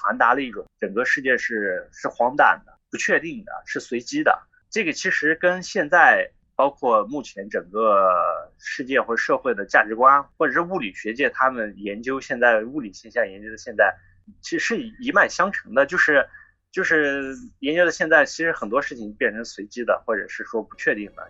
[0.00, 4.40] 传达了一种整个世界是是荒诞的、不确定的、是随机的。
[4.70, 13.94] 这个其实跟现在包括目前整个世界或社会的价值观，或者是物理学界他们研究现在物理现象研究的现在，
[14.40, 16.26] 其实是一脉相承的，就是
[16.72, 21.28] 就是研究的现在，其实很多事情变成随机的，或者是说不确定的。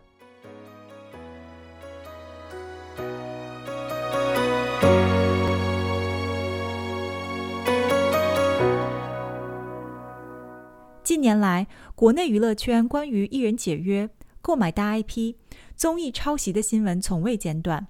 [11.10, 14.08] 近年来，国内娱乐圈关于艺人解约、
[14.40, 15.34] 购买大 IP、
[15.74, 17.88] 综艺抄袭的新闻从未间断，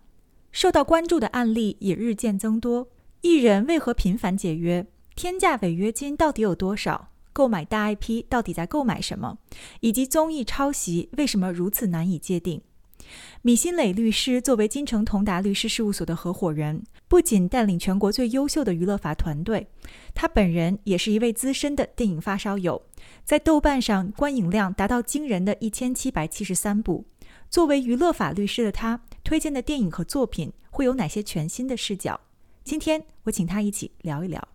[0.51, 2.89] 受到关注的案例也日渐增多。
[3.21, 4.87] 艺人为何频繁解约？
[5.15, 7.11] 天价违约金到底有多少？
[7.35, 9.37] 购买大 IP 到底在购买什么？
[9.81, 12.63] 以及综艺抄袭为什么如此难以界定？
[13.43, 19.67] 米新磊律师作为金城同达律师事务所的合伙人，不仅带领全国最优秀的娱乐法团队，
[20.15, 22.83] 他本人也是一位资深的电影发烧友，
[23.25, 27.07] 在豆瓣上观影量达到惊人的一千七百七十三部。
[27.49, 32.21] 作为娱乐法律师的他，推荐的电影和作品会有哪些全新的视角？
[32.63, 34.47] 今天我请他一起聊一聊。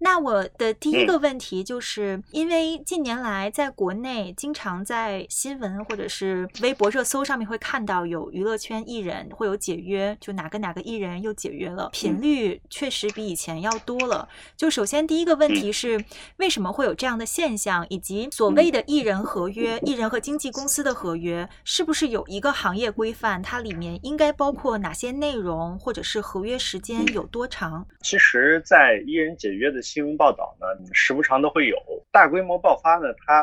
[0.00, 14.28] 那我的第一个问题就是，因为近年来在国内经常在新闻或者是微博热搜上面会看到有娱乐圈艺人会有解约，就哪个哪个艺人又解约了，频率确实比以前要多了。
[14.56, 16.04] 就首先第一个问题是，
[16.36, 23.42] 为什么会有这样的现象，以及所谓的艺人合约、艺人和经纪公司的合约，是不是有一个行业规范？
[23.42, 27.84] 它里面应该包括哪些内容，或者是合约时间有多长？
[28.00, 29.82] 其实，在艺人解约的。
[29.88, 31.78] 新闻报道呢，时不常都会有
[32.12, 33.14] 大规模爆发呢。
[33.26, 33.40] 它，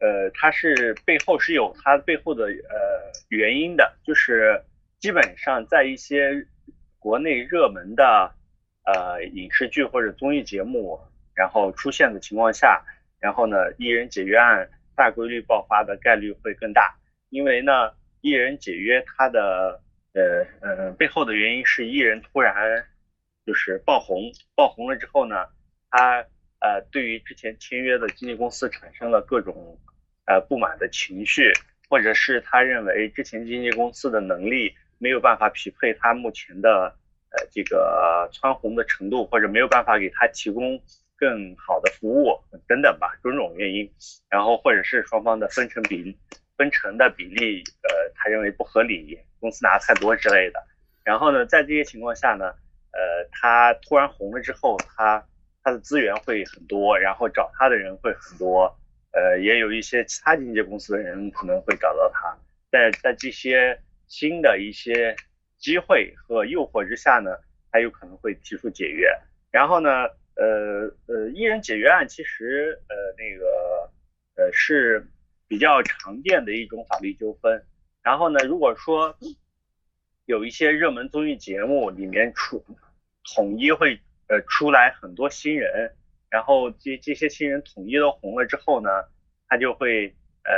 [0.00, 4.64] 呃，它是背后是有它背后的呃原因的，就是
[4.98, 6.46] 基本上在一些
[6.98, 8.32] 国内热门的
[8.84, 10.98] 呃影视剧或者综艺节目，
[11.34, 12.82] 然后出现的情况下，
[13.20, 16.96] 然后呢，艺人解约案大规律爆发的概率会更大，
[17.28, 19.82] 因为呢，艺人解约它的
[20.14, 22.86] 呃呃背后的原因是艺人突然
[23.44, 25.44] 就是爆红，爆红了之后呢。
[25.90, 26.24] 他
[26.60, 29.78] 呃，对于之前签约的经纪公司产生了各种
[30.26, 31.52] 呃不满的情绪，
[31.88, 36.96] 或者是他认为之前经纪公司的能力没有办法匹配他目前的
[37.30, 40.82] 呃这个蹿红的程度，或者没有办法给他提供
[41.16, 43.88] 更好的服务等等吧，种种原因，
[44.28, 46.18] 然后或者是双方的分成比
[46.56, 50.60] 分成的比例呃他认为不合理，公司拿太多之类的，
[51.04, 52.46] 然后呢，在这些情况下呢，
[52.90, 55.24] 呃，他突然红了之后，他。
[55.68, 58.74] 他的资源会很多，然后找他的人会很多，
[59.12, 62.34] 呃，也有一些其他经纪公司的人可能会找到他，
[62.72, 65.14] 在在这些新的一些
[65.58, 67.36] 机会和诱惑之下呢，
[67.70, 69.10] 他有可能会提出解约。
[69.50, 69.90] 然后呢，
[70.36, 73.90] 呃呃，艺人解约案其实呃那个
[74.36, 75.06] 呃是
[75.48, 77.62] 比较常见的一种法律纠纷。
[78.02, 79.14] 然后呢，如果说
[80.24, 82.64] 有一些热门综艺节目里面出
[83.34, 84.00] 统一会。
[84.28, 85.90] 呃，出来很多新人，
[86.28, 88.90] 然后这这些新人统一都红了之后呢，
[89.48, 90.06] 他就会
[90.44, 90.52] 呃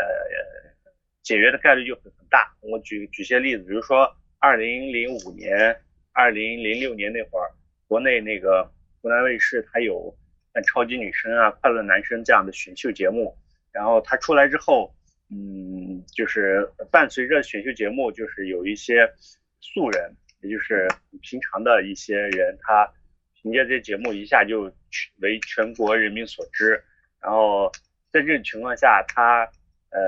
[1.22, 2.52] 解约的概率就很很大。
[2.62, 7.46] 我举举些例子，比如说二零零五年、二零零六年那会儿，
[7.86, 8.68] 国内那个
[9.00, 10.12] 湖南卫视它有
[10.52, 13.38] 像超级女声啊、快乐男声这样的选秀节目，
[13.70, 14.92] 然后他出来之后，
[15.30, 19.08] 嗯，就是伴随着选秀节目，就是有一些
[19.60, 20.88] 素人，也就是
[21.22, 22.92] 平常的一些人，他。
[23.42, 24.70] 凭借这节目一下就
[25.20, 26.72] 为全国人民所知，
[27.22, 27.72] 然后
[28.12, 29.44] 在这种情况下，他
[29.90, 29.98] 呃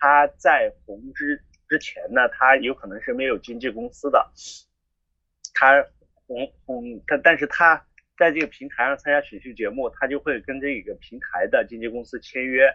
[0.00, 4.32] 他在红之之前呢，他有可能是没有经纪公司的，
[5.54, 5.86] 他
[6.26, 7.80] 红红但但是他
[8.18, 12.66] 在这个平台上参加选秀节目，他就会跟这个平台的经纪公司签约，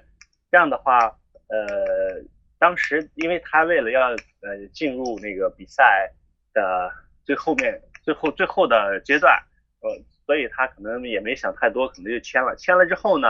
[0.49, 2.23] 这样的话，呃
[2.57, 6.09] 当时因为他为了要呃进入那个比赛
[6.53, 6.89] 的
[7.25, 9.43] 最后面最后最后的阶段。
[9.85, 12.55] 呃，所以他可能也没想太多，可能就签了。
[12.55, 13.27] 签了之后呢，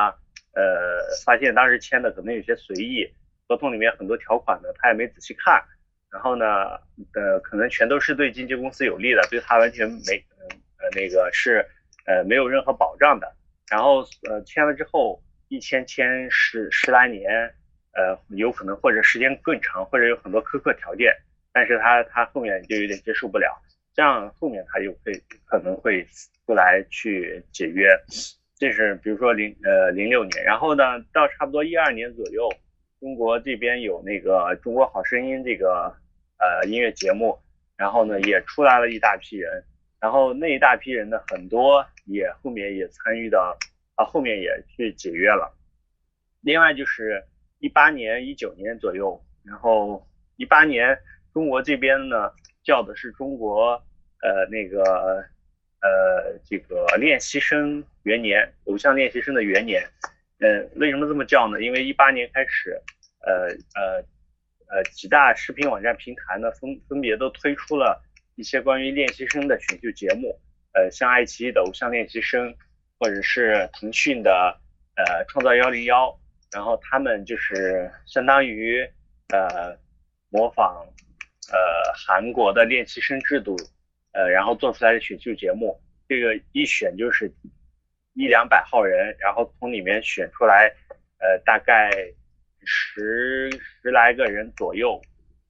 [0.53, 3.05] 呃，发现当时签的可能有些随意，
[3.45, 5.61] 合同里面很多条款呢，他也没仔细看。
[6.09, 6.45] 然后呢，
[7.13, 10.15] 呃，可能全都是对经纪公司有利的，对他完全没，
[10.79, 11.65] 呃，那个是，
[12.05, 13.35] 呃，没有任何保障的。
[13.69, 13.99] 然后，
[14.29, 17.53] 呃，签了之后一签签十十来年，
[17.91, 21.13] 呃，有可能或者时间更长，或者有很多苛刻条件，
[21.51, 23.61] 但是他他后面就有点接受不了。
[23.95, 25.13] 这样后面他就会
[25.45, 26.05] 可能会
[26.45, 27.87] 出来去解约，
[28.57, 30.83] 这是比如说零呃零六年，然后呢
[31.13, 32.49] 到差不多一二年左右，
[32.99, 35.95] 中国这边有那个中国好声音这个
[36.37, 37.39] 呃音乐节目，
[37.77, 39.63] 然后呢也出来了一大批人，
[40.01, 43.57] 然后那一大批人呢，很多也后面也参与到
[43.95, 45.57] 啊，后面也去解约了。
[46.41, 47.23] 另外就是
[47.59, 50.05] 一八年、一九年左右，然后
[50.35, 50.97] 一八年
[51.33, 52.29] 中国这边呢
[52.65, 53.81] 叫的是中国
[54.21, 54.81] 呃那个
[55.79, 59.81] 呃这个练习生元年，偶像练习生的元年。
[60.39, 61.61] 嗯，为什么这么叫呢？
[61.61, 62.77] 因为一八年开始，
[63.21, 64.03] 呃呃
[64.67, 68.03] 呃几大视频网站平台呢分分别都推出了
[68.35, 70.37] 一些关于练习生的选秀节目，
[70.73, 72.53] 呃像爱奇艺的偶像练习生，
[72.99, 74.59] 或者是腾讯的
[74.97, 76.13] 呃创造幺零幺。
[76.51, 78.81] 然后他们就是相当于
[79.33, 79.77] 呃
[80.29, 80.85] 模仿
[81.51, 83.55] 呃韩国的练习生制度，
[84.13, 87.31] 呃然后做出来的选秀节目，这个一选就是
[88.13, 90.73] 一两百号人，然后从里面选出来
[91.19, 91.91] 呃大概
[92.63, 95.01] 十十来个人左右，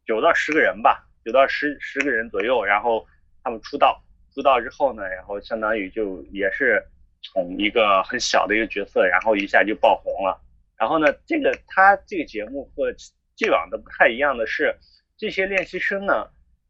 [0.05, 3.05] 九到十个人吧，九到十十个人左右，然后
[3.43, 4.03] 他们出道，
[4.33, 6.83] 出道之后呢，然后相当于就也是
[7.21, 10.41] 从一个很小的一个角色，然后一下就爆红了。
[10.77, 12.91] 然后呢，这个他这个节目和
[13.35, 14.75] 既往的不太一样的是，
[15.17, 16.27] 这些练习生呢，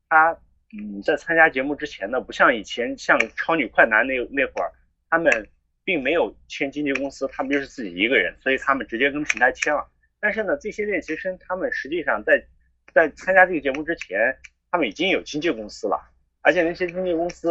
[0.09, 0.38] 他
[0.71, 4.71] 嗯在参加节目之前呢，不像以前像超女快男那那会儿，
[5.09, 5.47] 他们
[5.83, 9.86] 并没有签经纪公司，他们就是自己一个人，所以他们直接跟平台签了。
[10.19, 12.45] 但是呢，这些练习生他们实际上在
[12.94, 14.38] 在参加这个节目之前，
[14.71, 16.00] 他们已经有经纪公司了，
[16.41, 17.50] 而且那些经纪公司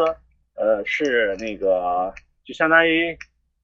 [0.54, 2.14] 呃是那个
[2.44, 3.16] 就相当于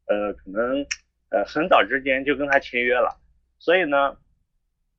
[0.06, 0.87] 呃可能。
[1.33, 3.17] 呃，很早之前就跟他签约了，
[3.61, 4.17] 所以呢，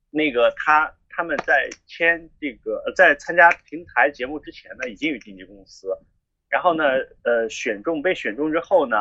[0.08, 5.88] 那个他他们在签这个在参加平台节目之前呢，已经有经纪公司，
[6.48, 6.84] 然后呢，
[7.24, 8.96] 呃，选中被选中之后呢，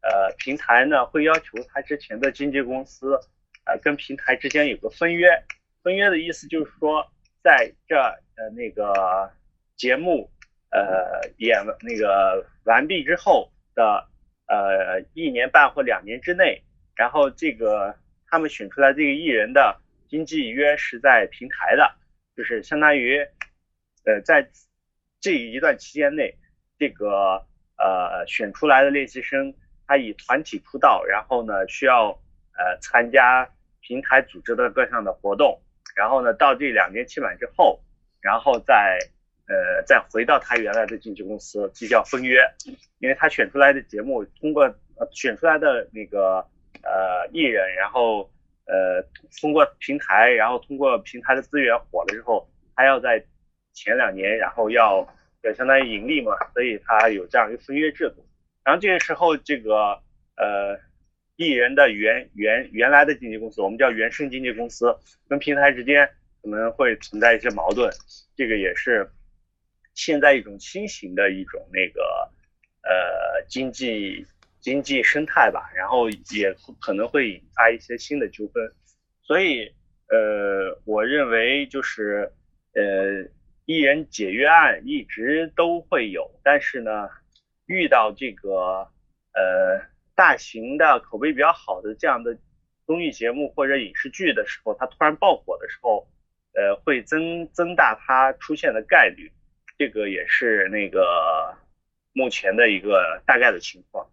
[0.00, 3.18] 呃，平台呢会要求他之前的经纪公司，
[3.64, 5.28] 呃，跟平台之间有个分约，
[5.82, 7.06] 分约的意思就是说，
[7.42, 9.30] 在这呃那个
[9.76, 10.30] 节目
[10.70, 14.08] 呃演那个完毕之后的
[14.46, 16.62] 呃一年半或两年之内。
[16.98, 17.94] 然后这个
[18.26, 21.94] 他们选出来这个艺人的经纪约是在平台的，
[22.36, 23.18] 就是相当于，
[24.04, 24.48] 呃，在
[25.20, 26.36] 这一段期间内，
[26.78, 27.46] 这个
[27.76, 29.54] 呃选出来的练习生
[29.86, 32.10] 他以团体出道，然后呢需要
[32.56, 33.48] 呃参加
[33.80, 35.60] 平台组织的各项的活动，
[35.94, 37.80] 然后呢到这两年期满之后，
[38.20, 38.98] 然后再
[39.46, 42.42] 呃再回到他原来的经纪公司，这叫分约，
[42.98, 46.48] 因为他选出来的节目通过呃选出来的那个。
[46.80, 48.30] 呃，艺人，然后
[48.68, 49.02] 呃，
[49.40, 53.24] 通过平台，然后通过平台的资源火了之后，他要在
[53.72, 55.08] 前两年，然后要
[55.42, 58.22] 要相当于盈利嘛，所以他有这样一个分约制度。
[58.62, 59.98] 然后这个时候，这个
[60.36, 60.78] 呃，
[61.36, 64.94] 艺人的原原原来的经纪公司，我们叫原生经纪公司，
[65.26, 66.06] 跟平台之间
[66.42, 67.90] 可能会存在一些矛盾，
[68.36, 69.10] 这个也是
[69.94, 72.30] 现在一种新型的一种那个
[72.82, 74.26] 呃经济。
[74.60, 78.72] 经济生态吧，然后也可能会引发一些新的纠纷，
[79.22, 79.72] 所以
[80.08, 82.32] 呃，我认为就是
[82.74, 83.30] 呃，
[83.66, 87.08] 艺人解约案一直都会有，但是呢，
[87.66, 88.88] 遇到这个
[89.32, 89.80] 呃
[90.14, 92.36] 大型的口碑比较好的这样的
[92.86, 96.08] 综艺节目或者影视剧的时候，它突然爆火的时候，
[96.54, 99.30] 呃，会增增大它出现的概率，
[99.78, 101.54] 这个也是那个
[102.12, 104.10] 目前的一个大概的情况。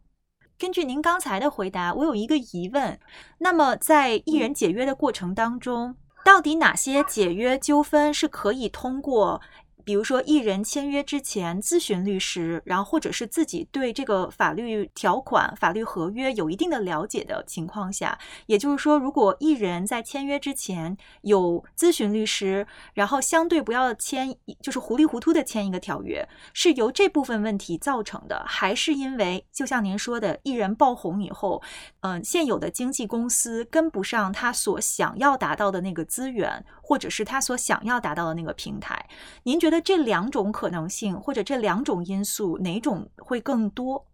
[0.58, 2.98] 根据您刚才的回答，我有一个疑问。
[3.40, 9.42] 那么，在艺人解约的过程当中，到底哪些解约纠纷是可以通过？
[9.86, 22.66] 比如说，艺人签约之前咨询律师，然后或者是自己对这个法律条款、法律合约有一定的了解的情况下，也就是说，如果艺人在签约之前有咨询律师，
[22.96, 31.62] 然后相对不要签，就是糊里糊涂的签一个条约，是由这部分问题造成的，还是因为就像您说的，艺人爆红以后，
[32.00, 39.08] 嗯，现有的经纪公司跟不上他所想要达到的那个资源，或者是他所想要达到的那个平台？
[39.44, 39.75] 您觉得？
[39.82, 44.06] 这两种可能性，或者这两种因素，哪种会更多？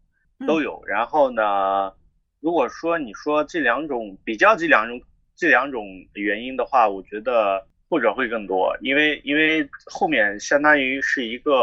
[0.48, 0.82] 都有。
[0.86, 1.94] 然后呢，
[2.39, 5.01] 如果说你说这两种比较这两种
[5.36, 11.53] 这两种原因的话，我觉得后者会更多，因为因为后面相当于是一个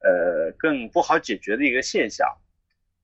[0.00, 2.26] 呃更不好解决的一个现象。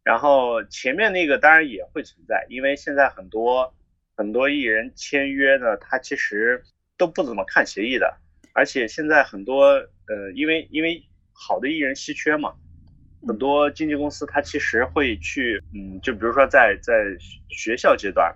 [0.04, 3.73] 然后前面那个当然也会存在，因为现在很多
[4.16, 6.62] 很多艺人签约呢，他其实
[6.99, 8.19] 都不怎么看协议的。
[8.52, 12.54] 而且现在很多呃，因为因为好的艺人稀缺嘛，
[13.26, 16.92] 很多经纪公司他其实会去，嗯，就比如说在在
[17.49, 18.35] 学校阶段，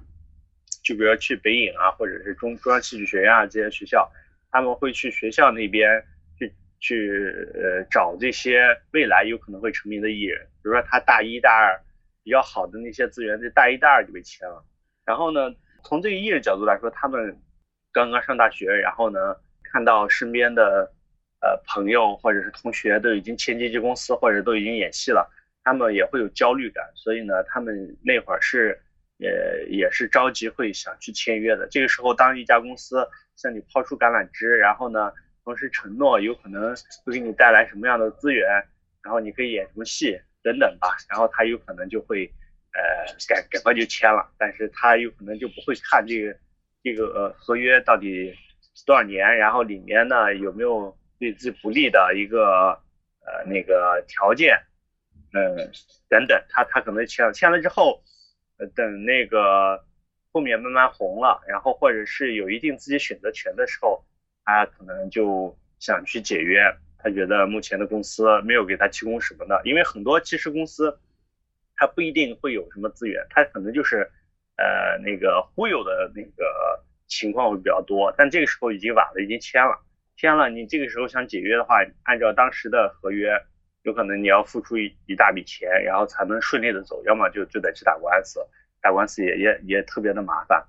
[0.82, 4.10] 就比如说去北影啊，或者是中中央戏剧学院啊这些学校，
[4.50, 6.02] 他们会去学校那边
[6.38, 7.10] 去去
[7.54, 11.78] 呃找这些未来有可能会成名的艺人，比如说他大一大二
[12.22, 14.64] 比较好的那些资源，在大一大二就被签了。
[15.04, 15.54] 然后呢，
[15.84, 17.38] 从这个艺人角度来说，他们
[17.92, 19.36] 刚刚上大学，然后呢
[19.76, 20.90] 看到身边的
[21.42, 25.30] 呃朋友或者是同学都已经签经纪公司或者都已经演戏了，
[25.64, 28.80] 他们也会有焦虑感，所以呢，他们那会儿是
[29.18, 29.28] 也
[29.68, 31.68] 也是着急会想去签约的。
[31.70, 33.06] 这个时候，当一家公司
[33.36, 35.12] 向你抛出橄榄枝，然后呢。
[35.44, 38.48] 同时承诺有可能会给你带来什么样的资源，
[39.00, 42.28] 然后你可以演什么戏等等吧，然后他有可能就会
[42.74, 46.36] 呃赶赶快就签了，但是他有可能就不会看这个
[46.82, 48.34] 这个呃合约到底
[48.84, 52.78] 多少年，然后里面呢有没有对自己不利的一个
[53.20, 54.60] 呃那个条件，
[55.32, 55.70] 嗯
[56.08, 58.02] 等等，他他可能签了签了之后，
[58.74, 59.84] 等那个
[60.32, 64.04] 后面慢慢红了，然后或者是有一定自己选择权的时候。
[64.48, 71.00] 他可能就想去解约，他觉得目前的公司没有给他提供什么的，因为很多其实公司，
[71.74, 74.08] 他不一定会有什么资源，他可能就是，
[74.56, 78.14] 呃，那个忽悠的那个情况会比较多。
[78.16, 79.78] 但这个时候已经晚了，已经签了，
[80.16, 83.30] 签了，你这个时候想解约的话，按照当时的合约，
[83.82, 88.40] 有可能你要付出一一大笔钱，然后才能顺利的走，要么就就得去打官司，
[88.80, 90.64] 打官司也也也特别的麻烦。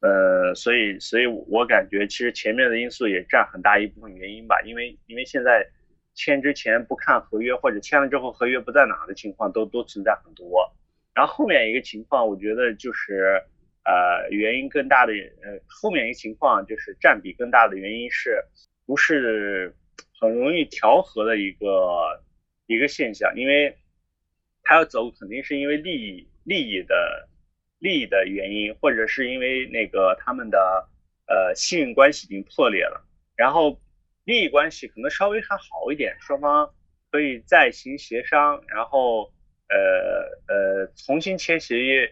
[0.00, 5.66] 呃，所以，所以我感觉其实前面的因素也占很大一部分原因吧，因为因为现在
[6.14, 10.72] 签之前不看合约，或者签了之后合约不在哪的情况都都存在很多。
[11.12, 13.42] 然后后面一个情况，我觉得就是
[13.84, 18.44] 呃原因更大的，呃后面一情况就是占比更大的原因是
[18.86, 19.74] 不是
[20.20, 22.22] 很容易调和的一个
[22.66, 23.76] 一个现象，因为
[24.62, 27.26] 他要走肯定是因为利益利益的。
[27.82, 30.86] 利益的原因，或者是因为那个他们的
[31.26, 33.02] 呃信任关系已经破裂了，
[33.34, 33.80] 然后
[34.24, 36.70] 利益关系可能稍微还好一点，双方
[37.10, 39.32] 可以再行协商，然后
[39.70, 42.06] 呃呃重新签协议，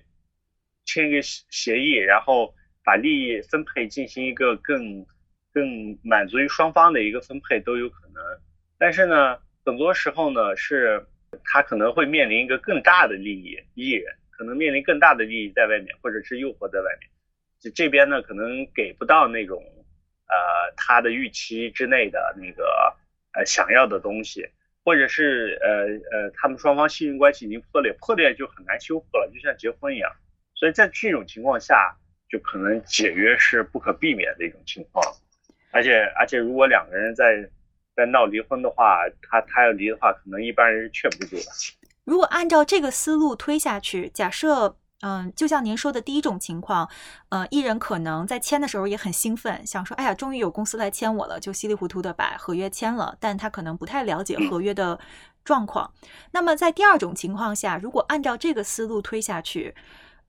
[0.88, 5.06] 签一个协议，然后把利益分配进行一个更
[5.52, 8.22] 更满足于双方的一个分配都有可能，
[8.78, 11.06] 但是呢，很多时候呢是
[11.44, 14.16] 他可能会面临一个更大的利益艺人。
[14.30, 17.10] 可能面临更大的利益在外面，或者是诱惑在外面，
[17.58, 19.60] 就这边呢可能给不到那种
[20.28, 22.96] 呃他的预期之内的那个
[23.32, 24.48] 呃想要的东西，
[24.84, 30.08] 或者是呃呃他们双方信任关系已经破裂，破裂就很难修复了，就像结婚一样。
[30.58, 31.96] 所以在这种情况下，
[32.28, 35.04] 就可能解约是不可避免的一种情况。
[35.70, 37.48] 而且而且如果两个人在
[37.94, 41.42] 在闹离婚的话，他他要离的话，可能一般人是劝不住的。
[42.04, 46.88] 如果按照这个思路推下去，假设，嗯，就像您说的第一种情况，
[47.28, 54.98] 呃，艺人可能在签的时候也很兴奋，想说，哎呀，终于有公司来签我了，就稀里糊涂的把合约签了，但他可能不太了解合约的
[55.44, 55.92] 状况。
[56.32, 59.74] 那么在第二种情况下，如果按照这个思路推下去，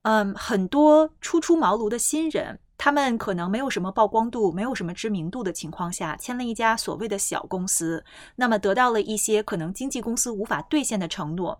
[0.03, 2.60] 嗯，很多初出茅庐的新人。
[2.82, 8.06] 他们可能没有什么曝光度，没有什么知名度的情况下，签了一家所谓的小公司，
[8.38, 11.60] 那么得到了一些可能经纪公司无法兑现的承诺。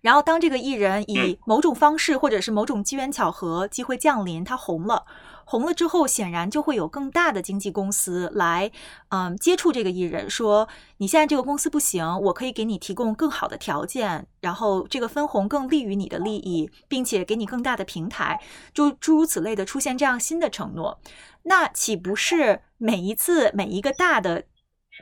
[0.00, 5.04] 然后，当这个艺人以某种方式或者是某种机缘巧合，机会降临，他红了。
[5.50, 8.70] 红了之后，显然就会有更大的经纪公司来，
[9.08, 18.38] 嗯，接触这个艺人，说你现在这个公司不行，我可以给你提供更好的条件，然后这个分红更利于你的利益，并且给你更大的平台，
[18.74, 21.00] 就诸如此类的出现这样新的承诺，
[21.44, 24.44] 那岂不是每一次每一个大的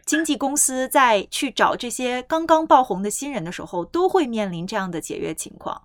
[0.07, 5.83] 经纪公司在去找这些刚刚爆红的新人的时候，都会面临这样的解约情况？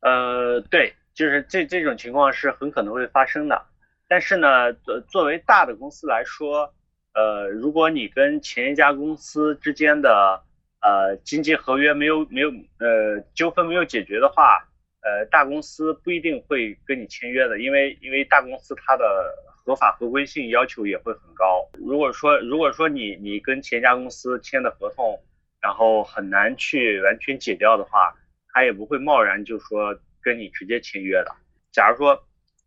[0.00, 0.92] 呃，对。
[1.16, 3.58] 就是这这种情况是很可能会发生的，
[4.06, 6.70] 但是呢，作作为大的公司来说，
[7.14, 10.42] 呃，如果你跟前一家公司之间的
[10.82, 12.50] 呃经济合约没有没有
[12.80, 14.58] 呃纠纷没有解决的话，
[15.00, 19.34] 呃，大公司不一定会跟你签约的，因为因为大公司它的
[19.66, 21.68] 合法合规性要求也会很高。
[21.74, 25.20] 如果说如果说你你跟前一家公司签的合同，
[25.60, 28.14] 然后很难去完全解掉的话，
[28.54, 29.94] 他也不会贸然就说。
[30.22, 31.32] 跟你直接签约的。
[31.70, 32.20] 假如说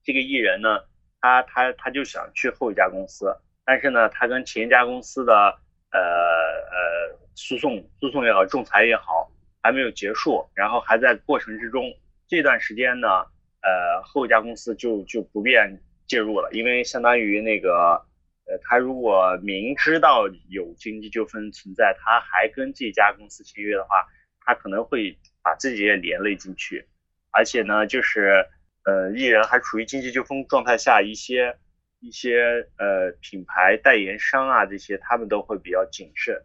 [0.05, 0.79] 这个艺人呢，
[1.19, 5.33] 他他他就想去后一家公司，但是呢，他跟前一家公司的
[5.91, 9.29] 呃呃诉讼诉讼也好，仲裁也好，
[9.61, 11.93] 还没有结束，然后还在过程之中，
[12.29, 13.09] 这段时间呢，
[13.61, 18.03] 呃后一家公司就就不便介入了，因为相当于那个
[18.45, 24.07] 呃他如果明知道有经济纠纷存在，他还跟这家公司签约的话，
[24.41, 26.87] 他可能会把自己也连累进去。
[27.31, 28.43] 而且呢，就是，
[28.85, 31.55] 呃，艺人还处于经济纠纷状态下，一些，
[31.99, 36.41] 一些呃品牌代言商啊这些，他们都会比较谨慎，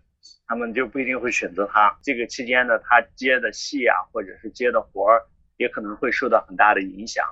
[0.47, 1.99] 他们就不一定会选择他。
[2.03, 5.23] 这个期间呢，他接的戏啊，或者是接的活儿，
[5.57, 7.25] 也可能会受到很大的影响。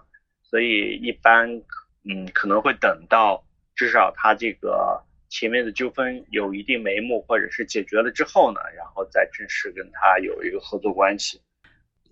[0.42, 1.62] 所以一般
[2.04, 3.44] 嗯可能会等到
[3.74, 11.40] 至少他这个前面的纠纷有一定眉目或者是解决了之后呢，然后再正式跟他有一个合作关系。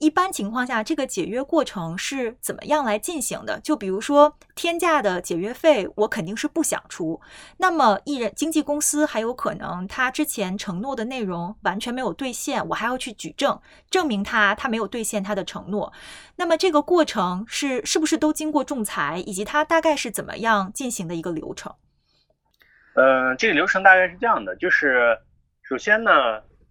[0.00, 3.60] 一般情况下，这个解约过程是怎么样来进行的？
[3.60, 7.20] 就比如说，天价的解约费，我肯定是不想出。
[7.58, 15.92] 那么，艺人经纪公司还有可能他之前承诺的内容完全没有兑现，我还要去举证，证明他他没有兑现他的承诺。
[16.36, 21.74] 那么，这个过程是是不是都经过仲裁，以及它大概是怎么样进行的一个流程？
[22.94, 25.18] 嗯，这个流程大概是这样的，就是
[25.62, 26.10] 首先呢，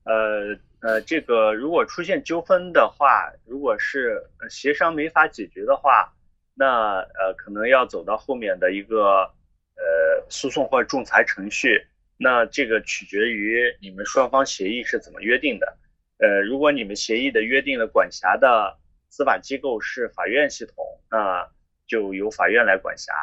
[0.06, 0.58] 呃。
[0.82, 6.14] 呃，这个如果出现纠纷的话，如果是协商没法解决的话，
[6.56, 9.30] 那呃可能要走到后面的一个
[9.76, 11.86] 呃诉讼或者仲裁程序。
[12.18, 15.78] 那这个取决于你们双方协议是怎么约定的。
[16.18, 18.78] 呃，如果你们协议的约定的管辖的
[19.10, 20.76] 司法机构是法院系统，
[21.12, 21.46] 那
[21.88, 23.14] 就由法院来管辖。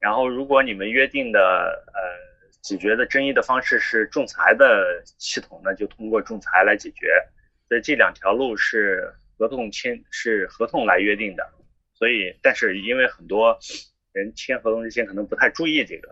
[0.00, 2.33] 然后，如果你们约定的呃。
[2.64, 7.14] 解决的争议的方式是仲裁的系统呢，就通过仲裁来解决。
[7.68, 11.46] 所以这两条路是合同签是合同来约定的。
[11.92, 13.58] 所以，但是因为很多
[14.12, 16.08] 人签合同之前可能不太注意这个，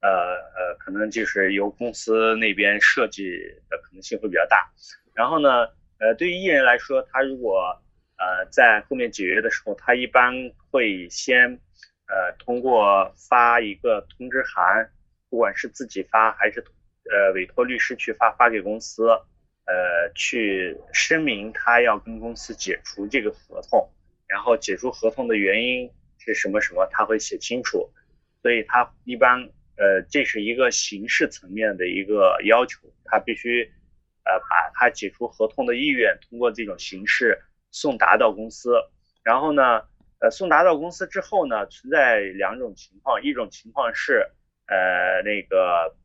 [0.00, 3.30] 呃呃，可能就是由公司那边设计
[3.68, 4.68] 的可能性会比较大。
[5.14, 5.68] 然后呢，
[6.00, 7.80] 呃，对于艺人来说，他如果
[8.18, 10.34] 呃在后面解约的时候，他一般
[10.68, 11.60] 会先
[12.08, 14.90] 呃通过发一个通知函。
[15.30, 16.60] 不管是自己发还是
[17.04, 19.06] 呃委托律师去发发给公司，
[19.64, 23.88] 呃去声明他要跟公司解除这个合同，
[24.26, 27.88] 然后解除合同的原因是什么什么他会写清楚，
[28.42, 29.40] 所以他一般
[29.76, 33.70] 呃这是一个形式层面的一个要求，他必须
[34.24, 38.74] 呃把他解除合同的意愿通过这种形式送达到公司，
[39.22, 39.82] 然后呢
[40.18, 44.28] 呃送达到公司之后呢存在两种情况，一种情况是。
[44.70, 45.96] 呃，那个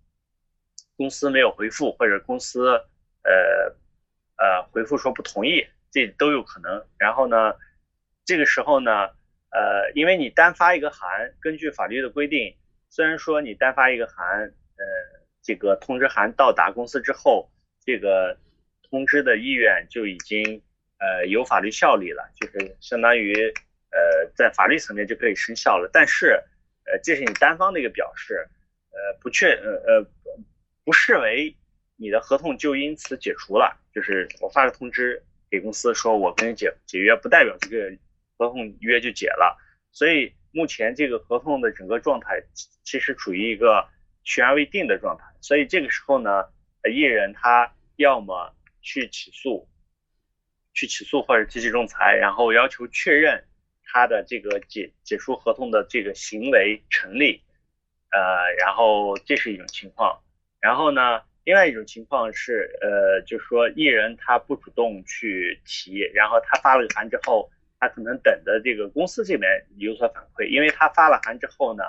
[0.98, 2.68] 公司没有回复，或者公司
[3.22, 3.76] 呃
[4.38, 6.84] 呃回复说不同意，这都有可能。
[6.98, 7.54] 然后呢，
[8.26, 8.92] 这个时候呢，
[9.52, 12.58] 呃，因为你单发一个函，根据法律的规定，
[12.90, 14.42] 虽然说你单发一个函，
[14.78, 14.84] 呃，
[15.44, 17.52] 这个通知函到达公司之后，
[17.86, 18.36] 这个
[18.90, 20.60] 通知的意愿就已经
[20.98, 23.54] 呃有法律效力了，就是相当于
[23.92, 25.88] 呃在法律层面就可以生效了。
[25.94, 26.42] 但是
[26.86, 28.48] 呃，这是你单方的一个表示。
[28.98, 30.08] 呃，不确呃呃，
[30.86, 31.54] 不视为
[31.98, 35.22] 你的合同就因此解除了，就是我发个通知
[35.52, 37.92] 给公司说，我跟你解解约，不代表这个
[38.38, 39.58] 合同约就解了。
[39.92, 42.42] 所以目前这个合同的整个状态
[42.86, 43.86] 其实处于一个
[44.24, 45.26] 悬而未定的状态。
[45.42, 46.46] 所以这个时候呢，
[46.90, 49.68] 艺人他要么去起诉，
[50.74, 53.44] 去起诉或者提起仲裁，然后要求确认
[53.96, 57.42] 他的这个解解除合同的这个行为成立。
[58.12, 60.22] 呃，然后这是一种情况，
[60.60, 71.84] 然后呢，另外一种情况是，呃，就是说艺人他不主动去提，然后他发了个函之后，他可能等着这个公司这边有所反馈，因为他发了函之后呢，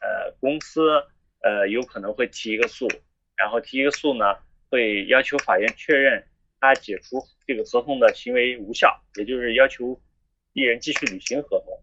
[0.00, 1.02] 呃，公司
[1.42, 2.86] 呃有可能会提一个诉，
[3.34, 4.36] 然后提一个诉呢，
[4.70, 6.24] 会要求法院确认
[6.60, 10.00] 他解除这个合同的行为无效，也就是要求
[10.56, 11.80] 艺人继续履行合同，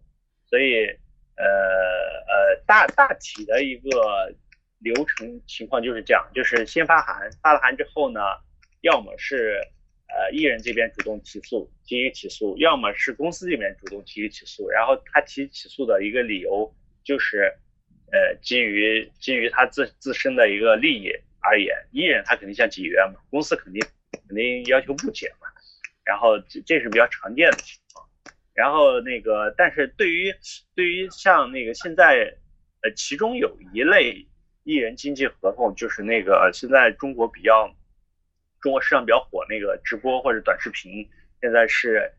[0.50, 0.98] 所以。
[1.36, 4.32] 呃呃，大大体的一个
[4.78, 8.20] 流程情况就是这样，就是先发函，发了函之后呢，
[8.82, 9.58] 要么是
[10.06, 17.52] 呃艺人这边主动起诉提起诉，要么是公司这边主动提起诉，然后他提起诉的一个理由就是
[18.12, 21.10] 呃基于基于他自自身的一个利益
[21.40, 23.84] 而言，艺人他肯定想解约嘛，公司肯定
[24.28, 25.48] 肯定要求不解嘛，
[26.04, 28.08] 然后这这是比较常见的情况。
[28.54, 30.32] 然后那个，但是对于
[30.76, 32.36] 对于像那个现在，
[32.82, 34.28] 呃，其中有一类
[34.62, 37.74] 艺人经纪合同，就是那个现在中国比较
[38.60, 42.12] 中国市场比较火那个直播或者短视频，现在是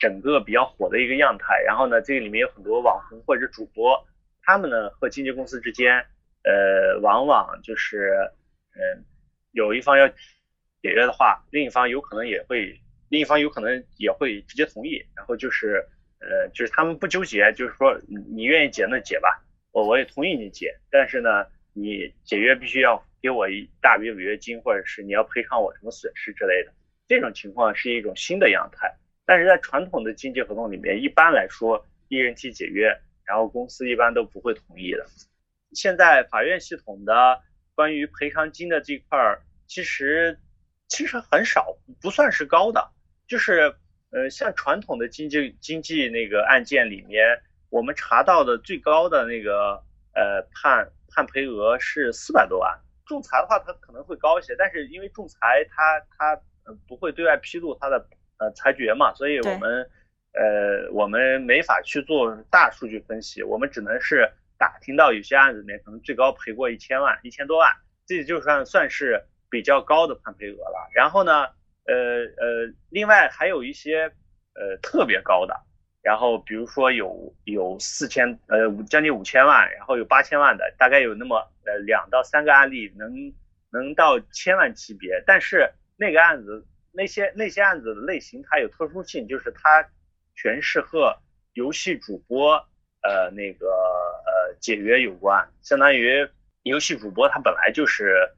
[0.00, 1.62] 整个比较火的一个样态。
[1.64, 4.04] 然后呢，这个里面有很多网红或者主播，
[4.42, 6.04] 他们呢和经纪公司之间，
[6.42, 8.12] 呃，往往就是
[8.74, 9.04] 嗯，
[9.52, 10.16] 有一方要解
[10.82, 12.80] 约的话，另一方有可能也会。
[13.10, 15.84] 另一方有可能也会直接同意，然后就是，
[16.20, 18.00] 呃，就是他们不纠结，就是说
[18.32, 26.72] 你愿意解那解吧，我我也同意你解，但是呢，你解约必须要给我一大笔违约金，或者是你要赔偿我什么损失之类的。
[27.08, 28.88] 这种情况是一种新的样态，
[29.26, 35.04] 但是在传统的经济合同里面，一般来说，一人提解约，然后公司一般都不会同意的。
[35.72, 37.42] 现在法院系统的
[37.74, 40.38] 关于赔偿金的这块儿，其实
[40.86, 42.92] 其实很少，不算是高的。
[43.30, 43.74] 就是
[44.10, 47.40] 呃，像传统的经济经济那个案件里面，
[47.70, 52.78] 我们查到的最高的那个呃判判赔额是四百多万。
[53.06, 58.06] 仲裁的话，它可能会高一些，但是因为仲裁它它呃不会对外披露它的
[58.38, 59.90] 呃裁决嘛，所以我们
[60.34, 64.30] 呃我们没法去做大数据分析，我们只能是。
[64.60, 67.72] 打听到有些案子里面可能最高赔过一千万、一千多万，
[68.06, 70.90] 这就算算是比较高的判赔额了。
[70.94, 71.48] 然后呢，
[71.86, 74.12] 呃呃，另外还有一些
[74.54, 75.54] 呃特别高的，
[76.02, 83.32] 然后比如说有有四千呃将近五千万，然后有八千万的，大概有那么呃两到三个案例能
[83.70, 85.22] 能到千万级别。
[85.26, 89.88] 但是那个案子那些那些案子的类型它有特殊性，就是它
[90.34, 91.16] 全是和
[91.54, 92.54] 游戏主播
[93.02, 94.40] 呃那个呃。
[94.60, 96.28] 解约有关，相当于
[96.64, 98.28] 游戏主播他本来就是，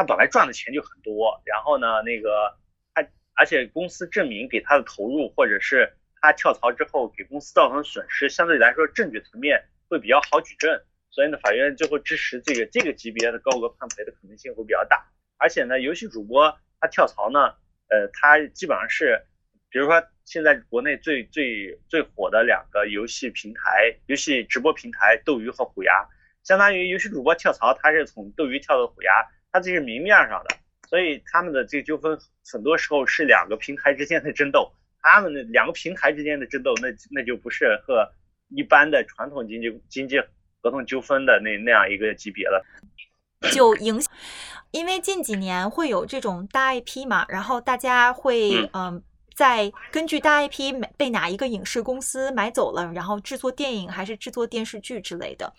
[0.00, 2.56] 他本来赚的钱就很多，然后呢，那个
[2.94, 15.06] 他而且公司证明给他的投入，或者是他跳槽之后给公司造成损失，相对来说证据层面会比较好举证，所以呢，法院就会支持这个这个级别的高额判赔的可能性会比较大。
[15.36, 17.54] 而且呢，游戏主播他跳槽呢，
[17.90, 19.22] 呃，他基本上是，
[19.68, 20.02] 比如说。
[20.26, 26.06] 现在国内最最最火的两个游戏平台、游戏直播平台斗鱼和虎牙，
[26.44, 30.56] 相当于游戏主播跳槽，他是从斗鱼跳到虎牙，他这是明面上的，
[30.88, 32.18] 所以他们的这个纠纷
[32.50, 38.08] 很多时候是两个平台之间的争斗，他们的两个平台之间的争斗，那那就不是和
[38.48, 40.18] 一般的传统经济经济
[40.62, 42.64] 合同纠纷的那那样一个级别了，
[43.52, 44.12] 就影响，
[44.70, 49.02] 因为近几年会有这种大 IP 嘛，然后大家会嗯。
[49.34, 55.52] 再根据大 IP 被哪一个影视公司买走了，然后制作电影还是制作电视剧之类的。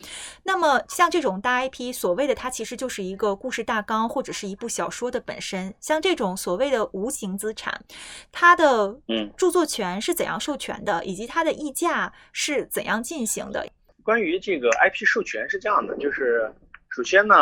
[0.43, 5.73] 那么像这种大 IP，所谓的它其实就是一个故事大纲或者是一部小说的本身。
[5.79, 7.83] 像这种所谓的无形资产，
[8.31, 8.95] 它的
[9.35, 13.67] 著作权是怎样授权的，以及它的溢价是怎样进行的？
[14.03, 16.51] 关于这个 IP 授权是这样的，就是
[16.89, 17.35] 首先呢，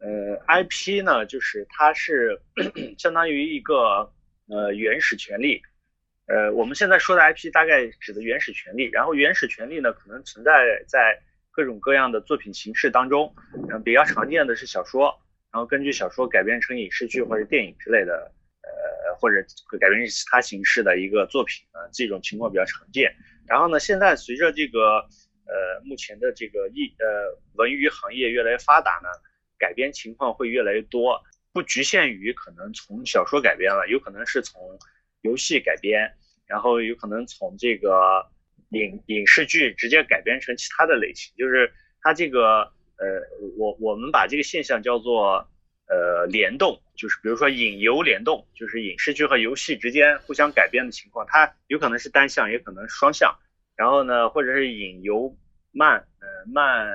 [0.00, 2.40] 呃，IP 呢就是它是
[2.98, 4.10] 相当于一个
[4.52, 5.62] 呃原始权利。
[6.26, 11.18] 呃，我们现在说的 IP 大概指的原始权利，然后原始权利呢，可能存在在
[11.50, 13.34] 各种各样的作品形式当中，
[13.70, 15.20] 嗯，比较常见的是小说，
[15.52, 19.44] 然后根据小说改编成影视剧或者电影之类的，呃，或者
[19.80, 23.14] 改编成其他形式的一个作品啊，这种情况比较常见。
[23.46, 25.00] 然后呢，现在随着这个
[25.44, 29.08] 呃目前的这个艺呃文娱行业越来越发达呢，
[29.58, 31.20] 改编情况会越来越多，
[31.52, 34.78] 不局限于可能从小说改编了，有可能是从
[35.20, 36.12] 游戏改编。
[36.44, 38.26] 然后有可能从这个
[38.70, 43.22] 影影视剧直接改编成其他的类型，就是它这个呃，
[43.56, 45.48] 我我们把这个现象叫做
[45.88, 53.34] 呃联动，就是比如说影游联动，就是影视剧和游戏之间互相改编的情况，它有可能是单向，也可能双向。
[53.74, 55.34] 然后呢，或者是影游
[55.70, 56.86] 漫呃漫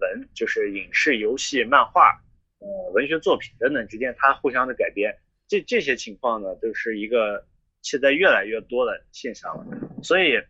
[0.00, 2.18] 文，就是影视、游戏、漫画、
[2.62, 7.46] 呃文学作品等等之间它互相的改编，这这些情况呢，都是一个。
[7.84, 9.66] 现在越来越多的现象了，
[10.04, 10.40] 所以，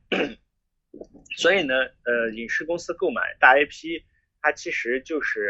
[1.34, 4.02] 所以呢，呃，影视公司购买大 IP，
[4.42, 5.48] 它其实就是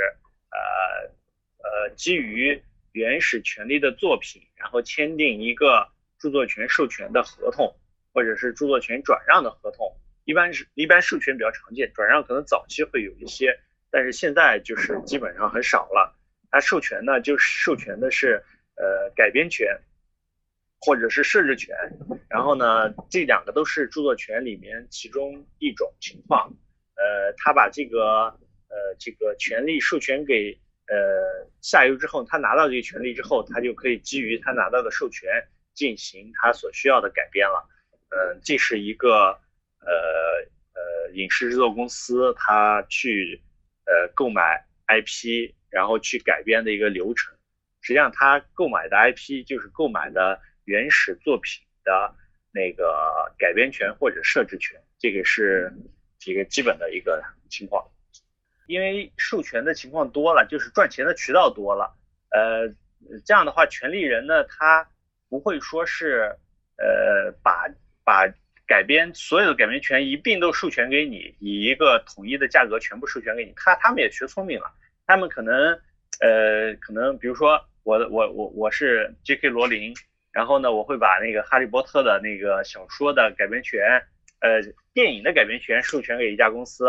[0.52, 1.10] 呃
[1.58, 5.88] 呃基于原始权利的作品，然后签订一个
[6.20, 7.74] 著作权授权的合同，
[8.14, 9.96] 或者是著作权转让的合同。
[10.24, 13.58] 一般是一般授权比较常见，转让可能早期会有一些，
[13.90, 16.16] 但是现在就是基本上很少了。
[16.52, 18.40] 它授权呢，就是授权的是
[18.76, 19.66] 呃改编权。
[20.84, 21.76] 或者是设置权，
[22.28, 26.52] 然后呢，这两个都是著作权里面其中一种情况。
[26.96, 28.24] 呃，他把这个
[28.66, 35.30] 呃这个权利授权给呃下游之后，他拿到这个权利之后，他就可以基于他拿到的授权
[35.72, 37.64] 进行他所需要的改编了。
[38.10, 39.38] 嗯，这是一个
[39.86, 39.94] 呃
[40.74, 43.40] 呃影视制作公司他去
[43.84, 47.34] 呃购买 IP 然后去改编的一个流程。
[47.80, 50.40] 实际上，他购买的 IP 就是购买的。
[50.64, 52.14] 原始作品的
[52.52, 55.72] 那个改编权或者设置权，这个是
[56.20, 57.84] 几个基本的一个情况。
[58.68, 61.96] 因为授权的情况多了，就是赚钱的渠道多了。
[62.30, 62.68] 呃，
[63.24, 64.88] 这样的话，权利人呢，他
[65.28, 66.36] 不会说是
[66.76, 67.66] 呃把
[68.04, 68.32] 把
[68.64, 73.52] 改编所有的改编权一并都授权给你，以一个统一的价格全部授权给你。
[73.56, 74.72] 他他们也学聪明了，
[75.12, 75.78] 他们可能
[76.20, 79.50] 呃可能比如说我我我我是 J.K.
[79.50, 79.92] 罗琳。
[80.32, 84.02] 然后呢，我会把那个《哈利波特》的那个小说的改编权，
[84.40, 84.62] 呃，
[84.94, 86.86] 电影的改编权授权给一家公司，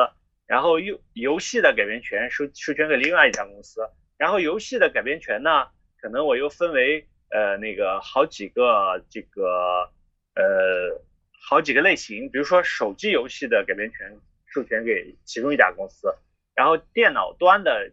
[0.47, 3.81] 然后游游戏的改编权授授权给另外一家公司，
[4.17, 5.67] 然后游戏的改编权呢，
[5.99, 9.91] 可能我又分为呃那个好几个这个
[10.35, 11.03] 呃
[11.45, 16.15] 好几个类型，比如说手机游戏的改编权授权给其中一家公司，
[16.55, 17.91] 然后电脑端的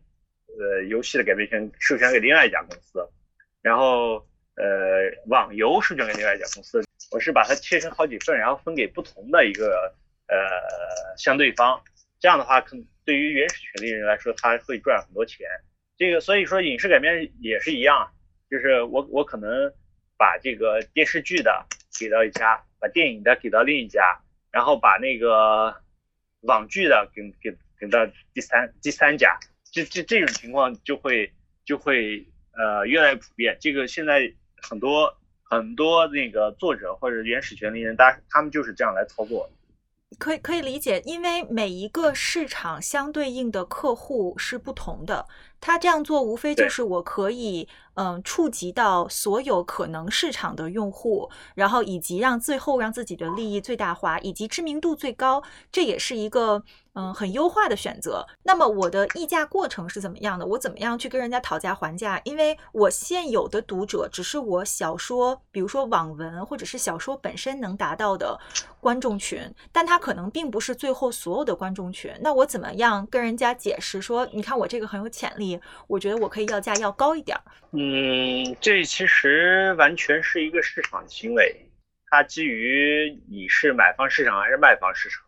[0.58, 3.06] 呃游戏的改编权授权给另外一家公司，
[3.62, 4.64] 然后呃
[5.26, 6.82] 网游授权给另外一家公司，
[7.12, 9.94] 我是把它切成好几份，然后分给不同的一个
[10.26, 10.36] 呃
[11.16, 11.82] 相对方。
[12.18, 15.46] 这样的话，可对于原始权利人来说，他会赚很多钱。
[15.96, 18.12] 这个所以说，影视改编也是一样，
[18.50, 19.72] 就是我我可能
[20.18, 21.66] 把这个电视剧的
[21.98, 25.74] 给到一家，把电影的给到另一家，然后把那个
[26.42, 29.38] 网剧的给给给到第三第三家。
[29.70, 31.32] 这这这种情况就会
[31.64, 33.56] 就会呃越来越普遍。
[33.60, 39.48] 这个现在很多很多那个作者或者原始权利人，大他们就是这样来操作。
[40.18, 45.24] 可以可以理解，因为每一个市场相对应的客户是不同的，
[45.60, 56.62] 他这样做无非就是我可以嗯触及到所有可能市场的用户，然后以及让最后让自己的利益最大化，以及知名度最高，这也是一个。
[56.92, 58.26] 嗯，很优化的选择。
[58.42, 60.44] 那么我的议价过程是怎么样的？
[60.44, 62.20] 我怎么样去跟人家讨价还价？
[62.24, 68.36] 因为我现有的读者只是我小说，比如说网文或者是小说本身能达到的
[68.80, 72.12] 观众群，但他可能并不是最后所有的观众群。
[72.22, 75.49] 那我怎么样跟人家解释说，你看我这个很有潜力，
[75.86, 77.38] 我觉得我可以要价要高一点？
[77.72, 81.54] 嗯，这其实完全是一个市场行为，
[82.08, 85.22] 它基于你是买方市场还是卖方市场。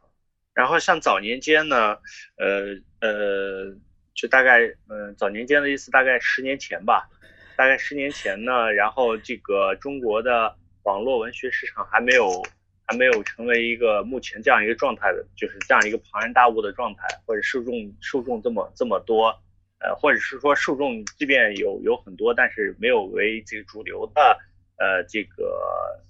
[0.55, 1.97] 然后像早年间呢，
[2.37, 3.75] 呃呃，
[4.15, 7.09] 就大概，嗯，早年间的意思大概十年前吧，
[7.57, 12.43] 大概十年前呢，然后这个中国的网络文学市场还没有
[12.85, 19.35] 还没有成为一个目前这样一个状态的，就是这样一个庞然大物的状态，或者受众受众这么这么多，
[19.83, 24.39] 呃，或者是说受众即便有有很多，但是没有为这个主流的，
[24.79, 25.45] 呃，这个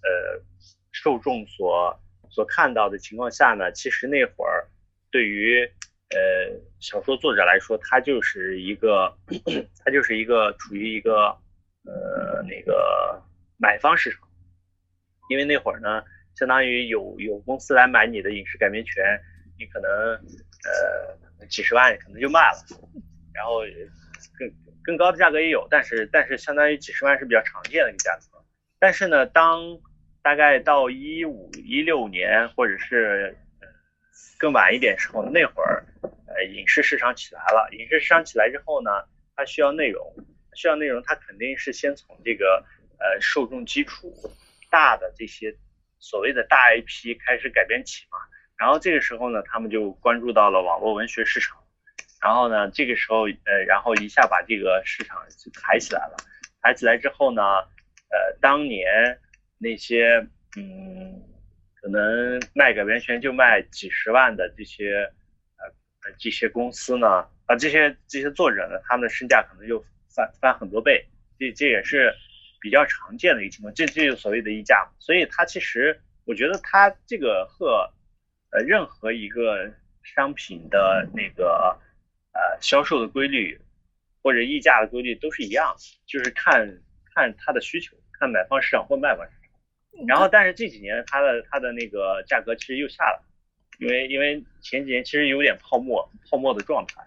[0.02, 0.42] 呃
[0.92, 1.98] 受众所。
[2.34, 4.66] 所看到的情况下呢，其实那会儿
[5.10, 5.62] 对于
[6.08, 6.18] 呃
[6.80, 9.14] 小说作者来说，他就是一个
[9.84, 11.26] 他就是一个处于一个
[11.84, 13.22] 呃那个
[13.58, 14.26] 买方市场，
[15.28, 16.02] 因为那会儿呢，
[16.34, 19.20] 相当于有有公司来买你的影视改编权，
[19.58, 19.90] 你可能
[20.64, 22.64] 呃几十万可能就卖了，
[23.34, 23.60] 然后
[24.38, 24.50] 更
[24.84, 28.44] 更高的价格也有，但是但是相当于几十万是比较常见的一个价格，
[28.78, 29.78] 但是呢，当
[30.22, 33.36] 大概到一五一六年，或者是
[34.38, 35.84] 更晚一点时候，那会儿，
[36.26, 37.68] 呃，影视市场起来了。
[37.72, 38.90] 影视市场起来之后呢，
[39.34, 40.14] 它需要内容，
[40.54, 42.64] 需要内容，它肯定是先从这个
[42.98, 44.12] 呃受众基础
[44.70, 45.56] 大的这些
[45.98, 48.18] 所谓的大 IP 开始改编起嘛。
[48.56, 51.61] 然后这个时候呢，他们就关注到了网络文学市场。
[52.22, 56.16] 然后呢，这个时候，呃，然后一下把这个市场就抬起来了。
[56.62, 59.18] 抬起来之后呢，呃，当年。
[59.64, 61.22] 那些嗯，
[61.80, 65.08] 可能卖改编权就卖几十万的这些
[65.56, 69.78] 呃这些公司呢，啊这些这些作者呢，他们的身价可能就
[70.12, 71.06] 翻翻很多倍，
[71.38, 72.12] 这这也是
[72.60, 74.84] 比较常见的一个情况，这这就所谓的溢价。
[74.98, 77.88] 所以它其实我觉得它这个和
[78.50, 81.78] 呃任何一个商品的那个
[82.32, 83.60] 呃销售的规律
[84.22, 86.80] 或者溢价的规律都是一样的，就是看
[87.14, 90.06] 看它的需求，看买方市场或卖方市场。
[90.06, 93.22] 然后，但是这几年它的它的那个价格其实又下了，
[93.78, 97.02] 因为因为前几年其实有点泡沫泡沫的状态，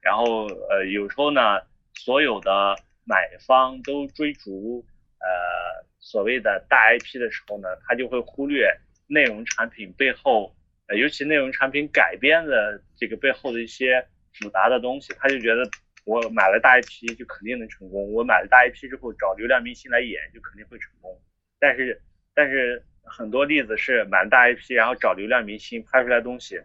[0.00, 1.60] 然后呃有时候呢，
[1.94, 4.84] 所有的买方都追逐
[5.18, 8.74] 呃所谓的大 IP 的时候呢，他就会忽略
[9.06, 15.68] 内容产品背后，呃尤其内容产品改编的这个背后的一些复杂的东西，他就觉得
[16.04, 21.20] 我买了大 IP 就肯定能成功，我买了大 IP 之后找流量明星来演就肯定会成功，
[21.58, 22.00] 但是。
[22.32, 26.58] 但是很多例子是买大 IP，然后找流量明星拍出来东西，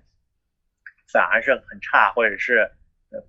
[1.11, 2.69] 反而是很差，或者是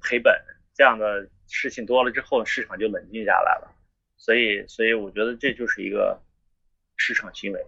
[0.02, 0.38] 赔本
[0.74, 3.74] 这样的事情多了之后，市场就冷静下来了。
[4.18, 6.20] 所以，所以我觉得这就是一个
[6.96, 7.66] 市场行为。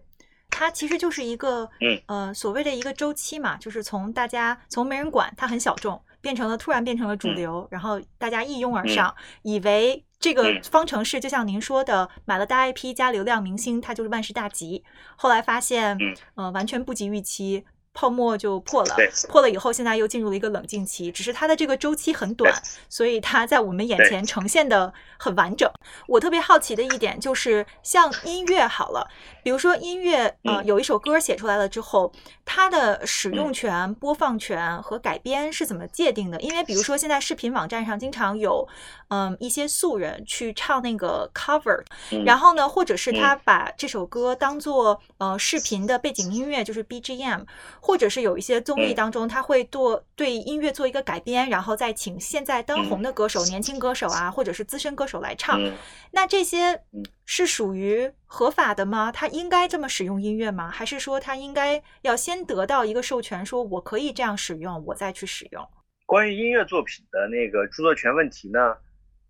[0.50, 10.04] 它其实就是一个，嗯呃，所谓的一个周期嘛，就是从大家从没人管，它很小众，变成了突然变成了主流，然后大家一拥而上，以为。
[10.20, 14.82] 这个方程式就像您说的，买了大 IP 加流量明星，它就是万事大吉。
[15.14, 15.96] 后来发现，
[16.34, 17.64] 呃，完全不及预期，
[17.98, 18.96] 泡沫就破了，
[19.28, 22.54] 破了以后，现在又进入了一个冷静期，只是它的这个周期很短，
[22.88, 25.68] 所以它在我们眼前呈现的很完整。
[26.06, 29.08] 我特别好奇的一点就是，像音乐好了，
[29.42, 32.12] 比如说音乐，呃，嗯有一首歌写出来了之后，
[32.44, 36.40] 它的使用嗯权、播放权和改编是怎么界定的？
[36.40, 38.68] 因为比如说现在视频网站上经常有，
[39.08, 47.44] 嗯，一些素人去唱那个 cover，嗯然后呢，或者是他嗯把这首歌当做呃视频的背景音乐，就是 BGM，
[47.80, 55.58] 或者是有一些综艺嗯当中，他会做对音乐做一个改编，然后再请现在当红的歌手、年轻歌手啊，或者是资深歌手来唱。
[55.62, 55.72] 嗯
[56.10, 59.12] 那这些嗯是属于合法的吗？
[59.12, 60.70] 他应该这么使用音乐吗？
[60.70, 65.66] 还是说他应该要先得到一个授权，说我可以这样使用，我再去使用？
[66.06, 68.74] 关于音乐作品的那个著作权问题呢，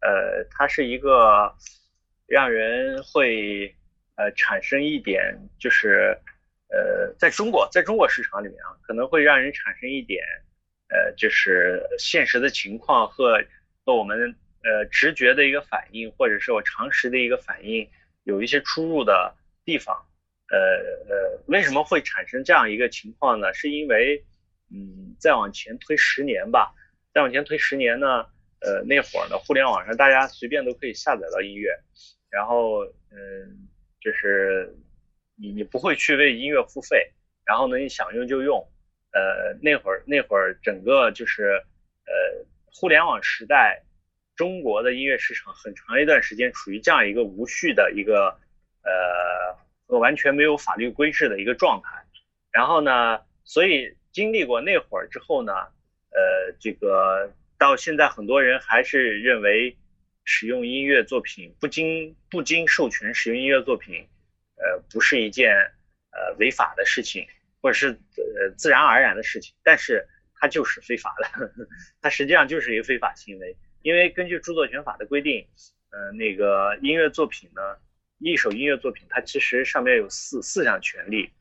[0.01, 1.55] 呃，它是一个
[2.27, 3.75] 让人会
[4.17, 6.19] 呃产生一点，就是
[6.69, 10.25] 呃，在中国在中国市场里面啊，可能会让人产生一点
[10.89, 13.43] 呃，就是现实的情况和
[13.85, 17.89] 和我们呃直觉的一个反应，或者是我常识的一个反应
[18.25, 19.35] 有一些出入的
[19.65, 19.97] 地方。
[20.51, 23.53] 呃呃，为什么会产生这样一个情况呢？
[23.53, 24.25] 是因为
[24.71, 26.75] 嗯，再往前推十年吧，
[27.13, 28.27] 再往前推十年呢，
[28.61, 31.71] 呃，那会儿呢，互联网上大家随便都可以下载到音乐，
[32.31, 33.69] 然后嗯，
[34.01, 34.75] 就是
[35.37, 37.13] 你你不会去为音乐付费，
[37.45, 38.59] 然后呢，你想用就用，
[39.13, 41.63] 呃，那会儿那会儿整个就是
[42.07, 43.83] 呃，互联网时代，
[44.35, 48.39] 中国的音乐市场很长一段时间处于这样一个无序的一个
[48.83, 52.05] 呃完全没有法律规制的一个状态，
[52.51, 55.53] 然后呢，所以经历过那会儿之后呢，
[56.11, 59.77] 呃，这个到现在很多人还是认为
[60.25, 64.07] 使用音乐作品不经不经授权使用音乐作品，
[64.57, 65.51] 呃，不是一件
[66.13, 67.27] 呃违法的事情，
[67.61, 71.53] 或者是呃自然而然的事情，但是它就是非法的，
[72.01, 75.47] 它实际上就是一个非法行为，因为根据著作权法的规定，
[75.91, 77.61] 呃，那个音乐作品呢，
[78.19, 81.33] 一首音乐作品它其实上面有四四项权利，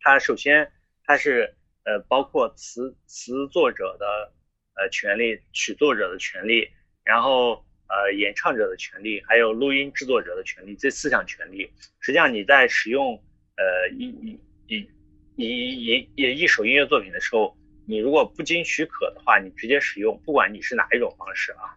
[0.00, 0.72] 它首先
[1.04, 4.32] 它是呃包括词词作者的
[4.80, 6.70] 呃权利、曲作者的权利，
[7.04, 13.22] 然后呃演唱者的权利，还有录音制作者的权利，这四项权利，实际上你在使用
[13.58, 14.88] 呃一一一
[15.36, 17.54] 一一一一首音乐作品的时候，
[17.86, 21.76] 你如果不经许可的话，你直接使用，不管你是哪一种方式啊，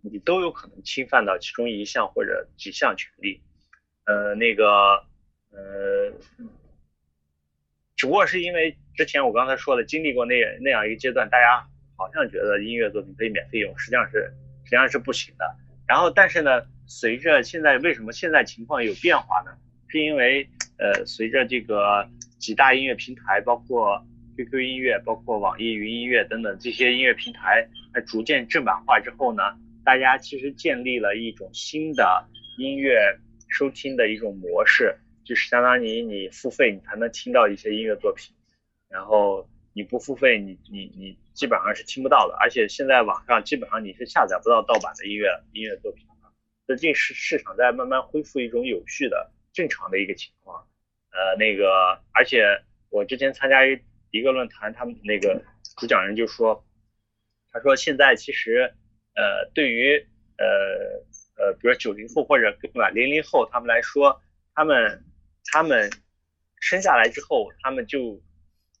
[0.00, 3.42] 你都有可能侵犯到其中一项或者几项权利。
[4.06, 5.04] 呃，那个
[5.50, 6.12] 呃。
[8.00, 14.32] 只不过是因为之前我刚才说的，经历过那那样一个阶段，大家好像觉得音乐作品可以免费用，实际上是
[14.64, 15.44] 实际上是不行的。
[15.86, 19.50] 然后，但是呢，随着现在为什么现在情况有变化呢？
[19.88, 22.08] 是因为呃，随着这个
[22.38, 24.06] 几大音乐平台，包括
[24.36, 29.42] QQ 音乐、包括网易云音乐等等这些音乐平台，它逐渐正版化之后呢，
[29.84, 32.24] 大家其实建立了一种新的
[32.58, 34.94] 音乐收听的一种模式。
[35.24, 38.34] 就是相当于你付费，你才能听到一些音乐作品，
[38.88, 42.34] 然后你不付费，你你你基本上是听不到的。
[42.40, 46.12] 而且现在网上基本上你是下载不到盗版的音乐音乐作品的。
[46.66, 50.66] 最近市市场在慢慢恢复一种有序的正常的一个情况。
[51.10, 52.44] 呃，那个，而且
[52.90, 53.78] 我之前参加一
[54.10, 55.40] 一个论坛，他们那个
[55.78, 56.66] 主讲人就说，
[57.52, 58.74] 他说现在其实
[59.14, 59.96] 呃，对于
[60.38, 60.44] 呃
[61.36, 64.20] 呃，比如九零后或者更晚零零后他们来说，
[64.54, 65.04] 他们
[65.46, 65.88] 他们
[66.60, 68.20] 生下来之后，他们就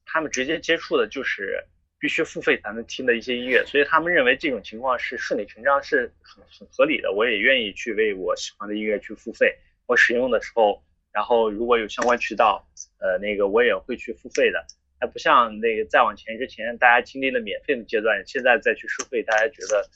[0.04, 1.64] 他们直接接触的就是
[1.98, 7.12] 必须付费才能听的一些音乐，所以他们认为这种情况是顺理成章，是很很合理的。
[7.12, 9.56] 我也愿意去为我喜欢的音乐去付费，
[9.86, 10.82] 我使用的时候，
[11.12, 12.64] 然后如果有相关渠道，
[12.98, 14.64] 呃，那个我也会去付费的。
[15.00, 19.88] 还不像那个再往前之前，大家经历了免费的阶段，现在再去收费，大家觉得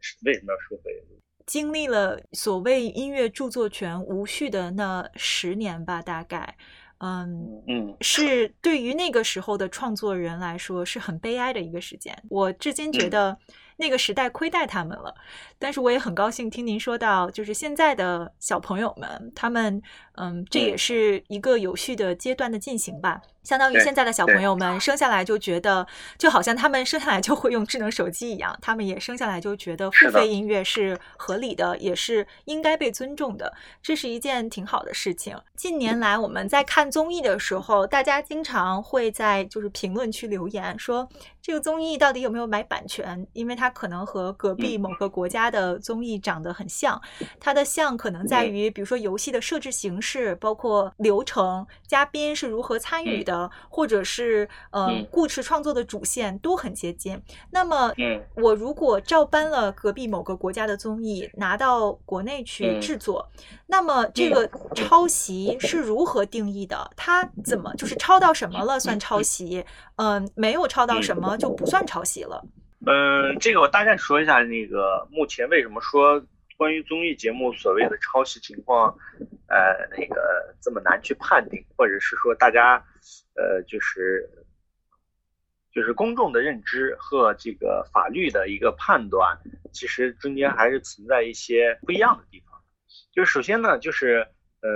[0.00, 1.00] 是为什么要收费？
[1.46, 6.56] 经历了所谓音乐著作权无序的那十年吧，大概，
[7.02, 12.16] 嗯嗯，是对于那个时候的创作人来说是很悲哀的一个时间。
[12.30, 13.36] 我至今觉得
[13.76, 15.12] 那个时代亏待他们了，
[15.58, 19.82] 但是我也很高兴听您说到，就是现在的小朋友们，他们，
[20.14, 23.20] 嗯，这也是一个有序的阶段的进行吧。
[23.42, 33.52] 相当于现在的小朋友们生下来就觉得，就好像他们生下来就会用智能手机一样，他们也生下来就觉得付费音乐是合理的，也是应该被尊重的，
[33.82, 35.36] 这是一件挺好的事情。
[35.56, 41.08] 近年来我们在看综艺的时候，大家经常会在就是评论区留言说
[41.40, 44.92] 这个综艺到底有没有买版权，因为它可能和隔壁某。
[44.92, 47.00] 个国家的综艺长得很像，
[47.40, 53.31] 它的像可能在于，比如说游戏的设置形式，包括流程、嘉宾是如何参与的，
[53.68, 57.20] 或者是呃故事创作的主线都很接近。
[57.50, 57.92] 那么，
[58.34, 63.30] 我如果照搬了隔壁某个国家的综艺拿到国内去制作，
[63.66, 66.90] 那么这个抄袭是如何定义的？
[66.96, 69.64] 它怎么就是抄到什么了算抄袭？
[69.96, 72.44] 嗯，没有抄到什么就不算抄袭了。
[72.86, 76.20] 嗯，这个我大概说一下，那个目前为什么说
[76.56, 78.92] 关于综艺节目所谓的抄袭情况，
[79.46, 79.56] 呃，
[79.96, 82.82] 那个这么难去判定，或者是说大家，
[83.34, 84.28] 呃，就是
[85.72, 89.38] 就是公众的认知和这个法律的一个判断，
[89.72, 92.62] 其实中间还是存在一些不一样的地方。
[93.10, 94.26] 就首先呢，就是
[94.60, 94.68] 呃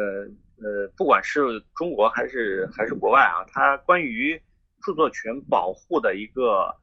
[0.57, 1.41] 呃，不管是
[1.75, 4.41] 中国还是还是国外啊，它关于
[4.83, 6.75] 著作权保护的一个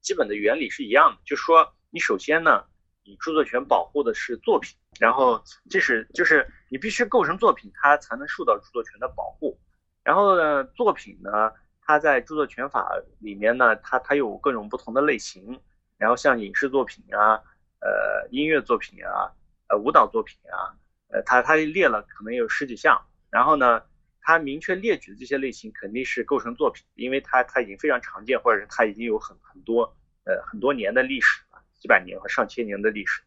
[0.00, 2.64] 基本的原理是一样的，就是说你首先呢，
[3.04, 9.60] 你著作权保护的是作品，然后这是就是你必须构成作品，它才能受到著作权的保护。
[10.08, 11.52] 然后呢，作品呢，
[11.82, 15.60] 它在著作权法里面呢，它它有各种不同的类型，
[15.98, 17.36] 然后像影视作品啊，
[17.80, 19.30] 呃，音乐作品啊，
[19.68, 20.72] 呃，舞蹈作品啊，
[21.08, 22.98] 呃，它它列了可能有十几项，
[23.30, 23.82] 然后呢。
[24.20, 29.84] 它明确列举的这些类型肯定是构成作品，因为它它已经非常常见，或者是它已经有很很多
[30.24, 33.22] 呃很多年的历史了，几百年和上千年的历史。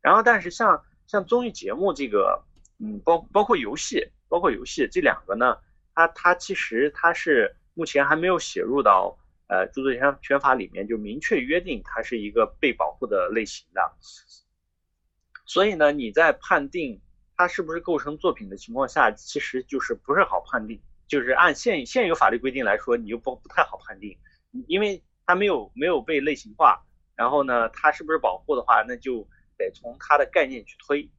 [0.00, 2.40] 然后，但是像像综艺节目这个，
[2.78, 5.56] 嗯，包包括游戏，包括游戏这两个呢，
[5.94, 9.18] 它它其实它是目前还没有写入到
[9.48, 13.96] 呃著作权权法里面，就明确约定它是一个被保护的类型的。
[15.46, 17.00] 所以呢，你在判定。
[17.36, 24.16] 它是不是构成作品的情况下，其实就是不是好判定，就是按现现有法律规定来说，你又不不太好判定，
[24.68, 26.80] 因为它没有没有被类型化，
[27.16, 29.26] 然后呢，它是不是保护的话，那就
[29.58, 31.10] 得从它的概念去推，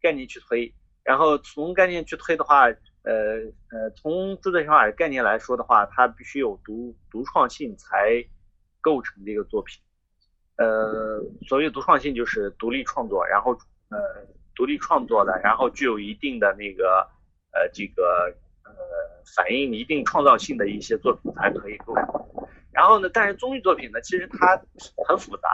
[0.00, 0.74] 概念去推，
[1.04, 2.70] 然后从概念去推的话，
[3.08, 8.24] 呃呃，从著作权法的概念来说的话，它必须有独独创性才
[8.80, 9.80] 构成这个作品，
[10.56, 13.52] 呃，所谓独创性就是独立创作，然后
[13.88, 13.98] 呃。
[14.58, 17.08] 独立创作的，然后具有一定的那个
[17.52, 18.34] 呃这个
[18.64, 18.72] 呃
[19.36, 22.04] 反映一定创造性的一些作品才可以构成。
[22.72, 24.60] 然后呢，但是综艺作品呢，其实它
[25.06, 25.48] 很复杂，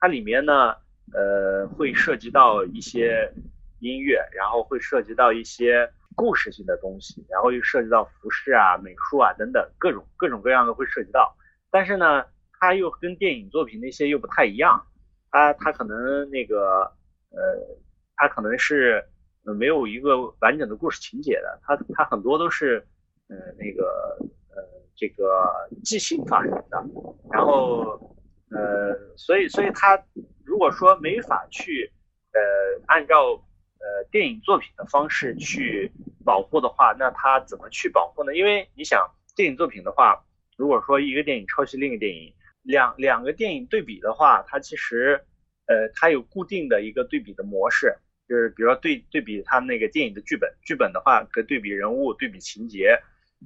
[0.00, 0.74] 它里面呢
[1.12, 3.32] 呃会涉及到一些
[3.78, 5.88] 音乐，然后会涉及到一些
[6.18, 11.34] 故事性的东西，然后又涉及到服饰啊、美术啊等等各种各种各样的会涉及到。
[11.70, 12.24] 但是呢，
[12.60, 14.84] 它又跟电影作品那些又不太一样，
[15.30, 16.92] 它它可能那个
[17.30, 17.78] 呃。
[18.20, 19.00] 它可能是
[19.44, 22.84] 没有一个完整的故事情节的，它它很多都是
[23.28, 24.18] 呃那个
[24.50, 24.56] 呃
[24.96, 25.48] 这个
[25.84, 26.84] 即兴发生的，
[27.30, 28.16] 然后
[28.50, 29.96] 呃所以所以它
[30.44, 31.88] 如果说没法去
[32.32, 32.40] 呃
[32.88, 33.40] 按照
[33.80, 35.90] 呃电影作品的方式去
[36.24, 38.34] 保护的话，那它怎么去保护呢？
[38.36, 40.24] 因为你想电影作品的话，
[40.56, 45.24] 如果说一个电影抄袭另一个电影，两两个电影对比的话，它其实
[45.66, 47.96] 呃它有固定的一个对比的模式。
[48.28, 53.00] 就是比如说对对比他那个电影的剧本，剧本的话可对比人物，对比情节，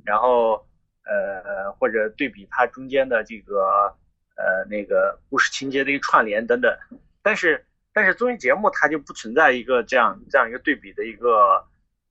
[0.05, 0.67] 然后
[1.05, 3.95] 呃或者对比它中间的这个
[4.35, 6.77] 呃那个故事情节的一个串联等等。
[7.23, 11.65] 但是但是综艺节目它就不存在一个这样这样一个对比的一个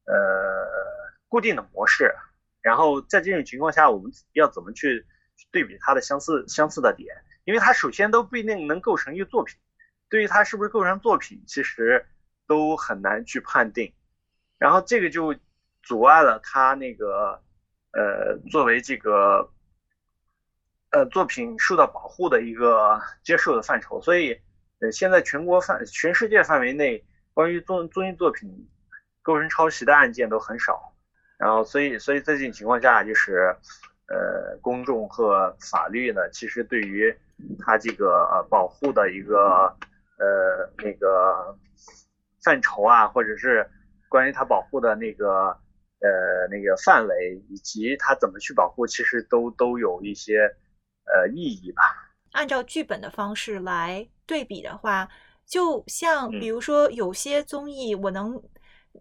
[0.05, 0.67] 呃
[1.27, 2.13] 固定的模式。
[2.61, 5.05] 然后在这种情况下，我们要怎么去
[5.51, 7.15] 对比它的相似相似的点？
[7.43, 9.57] 因为它首先都不一定能构成一个作品。
[10.09, 12.05] 对于它是不是构成作品，其实。
[12.47, 13.93] 都很难去判定，
[14.57, 15.33] 然后这个就
[15.83, 17.41] 阻碍了他那个
[17.93, 19.49] 呃作为这个
[20.89, 24.41] 呃作品受到保护的一个接受的范畴，所以
[24.81, 28.67] 呃现在全国范全世界范围内关于综综艺作品
[29.21, 30.93] 构成抄袭的案件都很少，
[31.37, 33.55] 然后所以所以在这种情况下，就是
[34.07, 37.15] 呃公众和法律呢，其实对于
[37.59, 39.73] 他这个呃保护的一个
[40.17, 41.57] 呃那个。
[42.43, 43.69] 范畴啊，或者是
[44.09, 45.49] 关于它保护的那个
[45.99, 50.51] 呃那个范围，以及它怎么去保护，其实都都有一些
[51.05, 51.83] 呃意义吧。
[52.31, 55.07] 按照剧本的方式来对比的话，
[55.45, 58.41] 就像比如说有些综艺，我能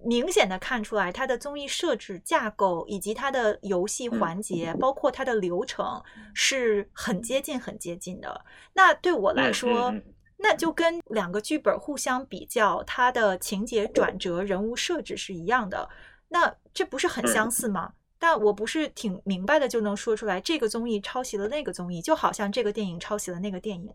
[0.05, 6.03] 明显的看出来它的综艺设置架构以及它的游戏环节，包括它的流程
[6.35, 8.45] 是很接近很接近的。
[8.72, 9.95] 那对我来说。
[10.43, 15.87] 那就跟两个剧本互相比较，它的情节转折、人物设置是一样的，
[16.28, 17.93] 那这不是很相似吗？
[18.21, 23.93] 但我不是挺明白的就能说出来，这个综艺抄袭了那个综艺，就好像这个电影抄袭了那个电影。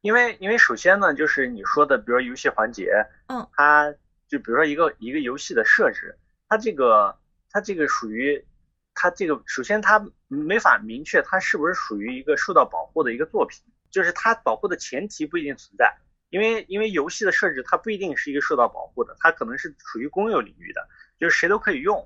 [0.00, 2.90] 因为因为首先呢，就是你说的，比如说游戏环节，
[3.28, 3.94] 嗯，它
[4.26, 6.18] 就比如说一个一个游戏的设置，
[6.48, 7.16] 它这个
[7.48, 8.44] 它这个属于
[8.92, 15.94] 它这个首先它没法明确它是不是属于一个受到保护的一个作品，就是它保护的前提不一定存在，
[16.30, 20.88] 因为因为游戏的设置它不一定是一个受到保护的，它可能是属于公有领域的，
[21.20, 22.04] 就是谁都可以用。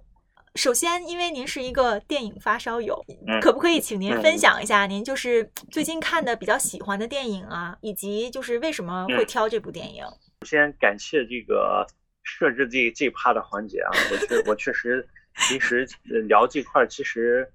[0.55, 10.05] 首先，因为您是一个电影发烧友，嗯可不可以请您分嗯享一下您就是最近看的比较喜欢的电影啊，以及就是为什么会嗯挑这部电影？
[10.47, 11.85] 先感谢这个
[12.23, 15.07] 设置这这一趴的环节啊，我确 我确实
[15.49, 17.51] 平时呃聊这块儿其实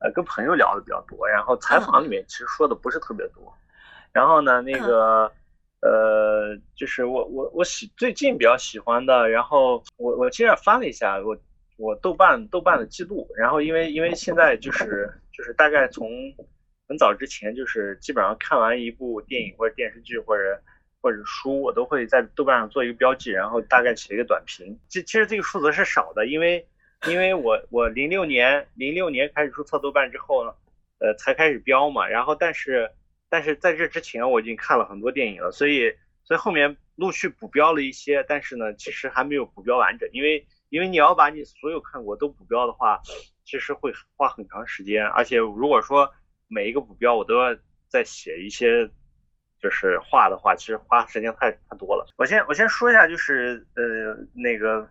[0.00, 3.54] 呃跟朋友聊的比较多，然后采访里面其实说的不是特别多。
[4.10, 5.30] 然后呢，那个
[5.80, 11.36] 呃，就是我我我喜最近比较喜欢的，然后我我其实也翻了一下我
[11.82, 16.08] 我豆瓣豆瓣的记录，然后因为因为现在就是就是大概从
[16.86, 20.62] 很早之前就是基本上看完一部电影或者电视剧或者
[21.00, 24.78] 或者书，我都会在豆瓣上做一个标记，然后大概写一个短评。
[24.88, 26.64] 其其实这个数字是少的，因为
[27.08, 30.54] 因为我我零六年零六年开始注册豆瓣之后呢，
[31.00, 32.92] 呃才开始标嘛，然后但是
[33.28, 42.98] 但是在这之前我已经看了很多电影了，所以所以后面陆续补标了一些，但是呢其实还没有补标完整，因为因为你要把你所有看过都补标的话，
[43.44, 46.10] 其实会花很长时间，而且如果说
[46.48, 47.54] 每一个补标我都要
[47.88, 48.88] 再写一些
[49.60, 52.06] 就是话的话，其实花时间太太多了。
[52.16, 54.88] 我先我先说一下，就是呃那个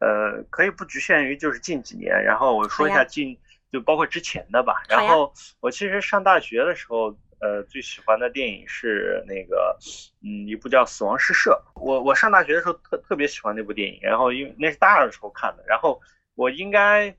[0.00, 3.38] 呃可以不局限于就是近几年，然后我说一下近
[3.70, 4.82] 就包括之前的吧。
[4.88, 9.76] 然后我其实上大学的时候，呃最喜欢的电影是那个
[10.22, 11.60] 嗯一部叫《死亡诗社》。
[11.80, 16.00] 我我上大学的时候特特别喜欢那部电影，然后因为那是大二的时候看的，然后
[16.34, 17.16] 我应该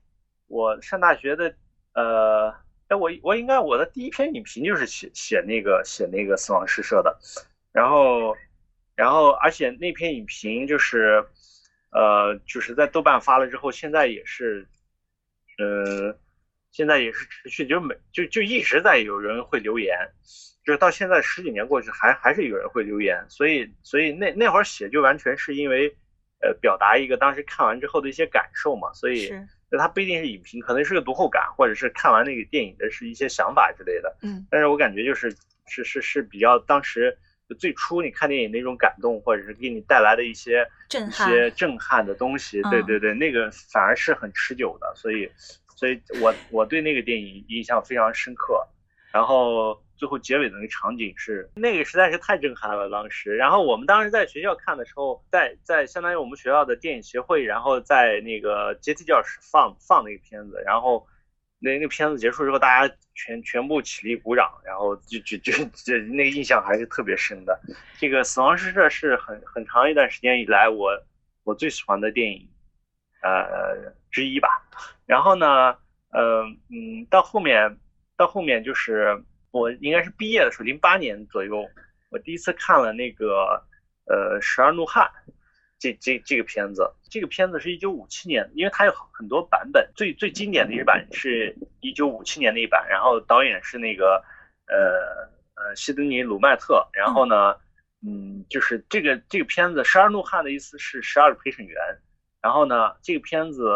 [0.48, 1.54] 我上大学的
[1.94, 2.54] 呃。
[2.92, 7.18] 哎，我我应该我的第一篇影评就是写写那个写那个死亡诗社的，
[7.72, 8.36] 然后
[8.98, 11.26] 然后而且那篇影评就是
[11.92, 14.68] 呃就是在豆瓣发了之后，现在也是
[15.58, 16.14] 呃
[16.72, 19.96] 现在也是持续就每就就一直在有人会留言，
[20.66, 25.96] 就是到现在十几年过去还还是有人会留言，所以所以那那会儿写就完全是因为
[26.42, 29.32] 呃表达一个当时看完之后的一些感受嘛，所以。
[29.74, 34.14] 那它不一定是影评，可能是个读后感，或者是看完那个电影的是一些想法之类的。
[34.22, 35.34] 嗯但是我感觉就是
[35.66, 37.18] 是是是比较当时
[37.48, 42.60] 就最初你看电影那种感动，或者是给你带来的一些一震撼些震撼的东西。
[42.66, 45.32] 嗯对对对，那个反而是很持久的，所以
[45.82, 48.64] 所以我我对那个电影印象非常深刻。
[49.12, 53.36] 然后最后结尾的那个场景是那个实在是太震撼了，当时。
[53.36, 61.06] 然后我们当时在学校看的时候，在在相当于我们学校的电影协会，然后在那个阶梯教室放放那个片子，然后
[61.58, 67.60] 那那片子结束之后，大家全全部起立鼓掌，然后就就就这那个印象还是特别深的。
[67.98, 70.92] 这个《死亡诗社》是很很长一段时间以来我
[71.44, 72.48] 我最喜欢的电影，
[73.22, 74.50] 呃之一吧。
[75.06, 75.76] 然后呢，
[76.12, 77.78] 呃嗯，到后面
[78.18, 81.68] 到后面就是我应该是毕业的时候，零八年左右，
[82.10, 83.64] 我第一次看了那个
[84.06, 85.06] 呃《十二怒汉》
[85.80, 86.90] 这这这个片子。
[87.10, 94.24] 这个片子是一九五七年，因为它有很多版本，最最经典的一版是一九五七年的一版，然后导演是那个
[94.68, 95.28] 呃
[95.62, 97.54] 呃西德尼·鲁麦特，然后呢，
[98.02, 101.78] 嗯，就是这个这个片子《十二怒汉》的意思是十二个陪审员，
[102.42, 103.68] 然后呢，这个片子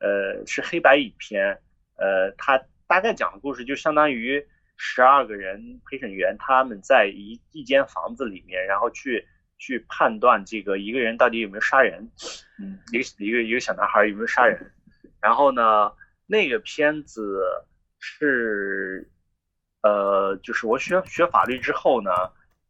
[0.00, 1.60] 呃是黑白影片，
[1.96, 4.44] 呃，它大概讲的故事就相当于
[4.76, 9.26] 十二个人陪审员他们在一一间房子里面，然后去
[9.58, 12.10] 去判断这个一个人到底有没有杀人，
[12.60, 14.72] 嗯，一个一个一个小男孩有没有杀人，
[15.20, 15.92] 然后呢，
[16.26, 17.42] 那个片子
[17.98, 19.10] 是
[19.82, 22.10] 呃，就是我学学法律之后呢，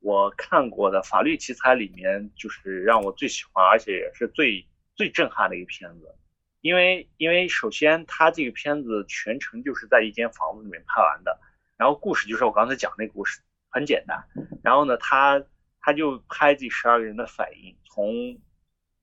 [0.00, 4.66] 我看过的法律题材里面，就是让我最喜欢，而且也是最
[4.98, 6.14] 最震撼的一个片子。
[6.60, 11.38] 因为因为首先它这个片子全程就是在一间房子里面拍完的，
[11.76, 13.40] 然后故事就是我刚才讲那故事，
[13.70, 14.18] 很简单。
[14.64, 15.40] 然后呢，他
[15.80, 18.36] 他就拍这十二个人的反应，从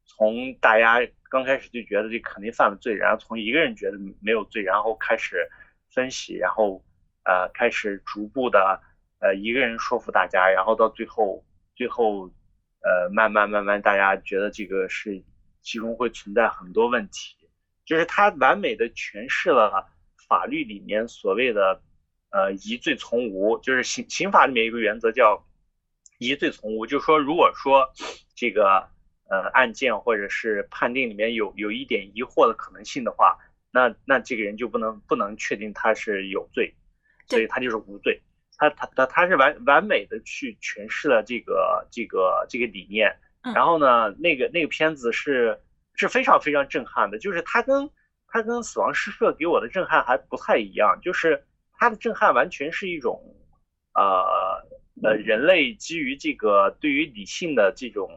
[0.04, 5.50] 从大家刚开始就觉得这肯定犯了罪，然后从一个人觉得没有罪，然后开始
[5.90, 6.84] 分析，然后
[7.24, 8.82] 呃开始逐步的
[9.22, 12.28] 呃一个人说服大家，然后到最后最后
[12.84, 15.24] 呃慢慢慢慢大家觉得这个是
[15.66, 17.36] 其中会存在很多问题，
[17.86, 19.88] 就是他完美的诠释了
[20.30, 21.82] 法律里面所谓的
[22.30, 25.44] 呃疑罪从无，就是刑刑法里面有一个原则叫
[26.20, 27.92] 疑罪从无，就是说如果说
[28.36, 28.88] 这个
[29.28, 33.36] 呃案件或者是判定里面有有一点疑惑的可能性的话，
[33.72, 36.76] 那那这个人就不能不能确定他是有罪，
[37.28, 38.22] 所以他就是无罪。
[38.58, 43.18] 他他他他是完完美的去诠释了这个这个这个理念。
[43.54, 45.60] 然后呢，那个那个片子是
[45.94, 47.88] 是非常非常震撼的，就是它跟
[48.28, 51.44] 它跟《死亡诗社》给我的震撼还不太一样，就是
[51.78, 53.22] 它的震撼完全是一种，
[53.94, 54.26] 呃
[55.04, 58.10] 呃，人类基于这个对于理性的这种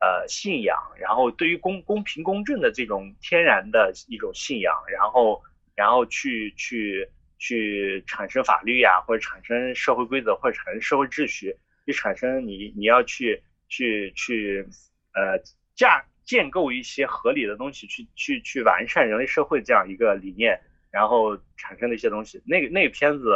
[0.00, 5.42] 呃信仰，然后对于公公平公正的这种天然的一种信仰，然后
[5.74, 7.08] 然后去去
[7.38, 11.56] 去产生法律呀，或者产生社会规则，或者产生社会秩序，
[11.86, 13.42] 去产生你你要去。
[13.70, 14.66] 去去，
[15.14, 15.40] 呃，
[15.74, 20.60] 架建构一些合理的东西，去去去完善人类社会这样一个理念，
[20.90, 22.42] 然后产生的一些东西。
[22.44, 23.30] 那个那个片子，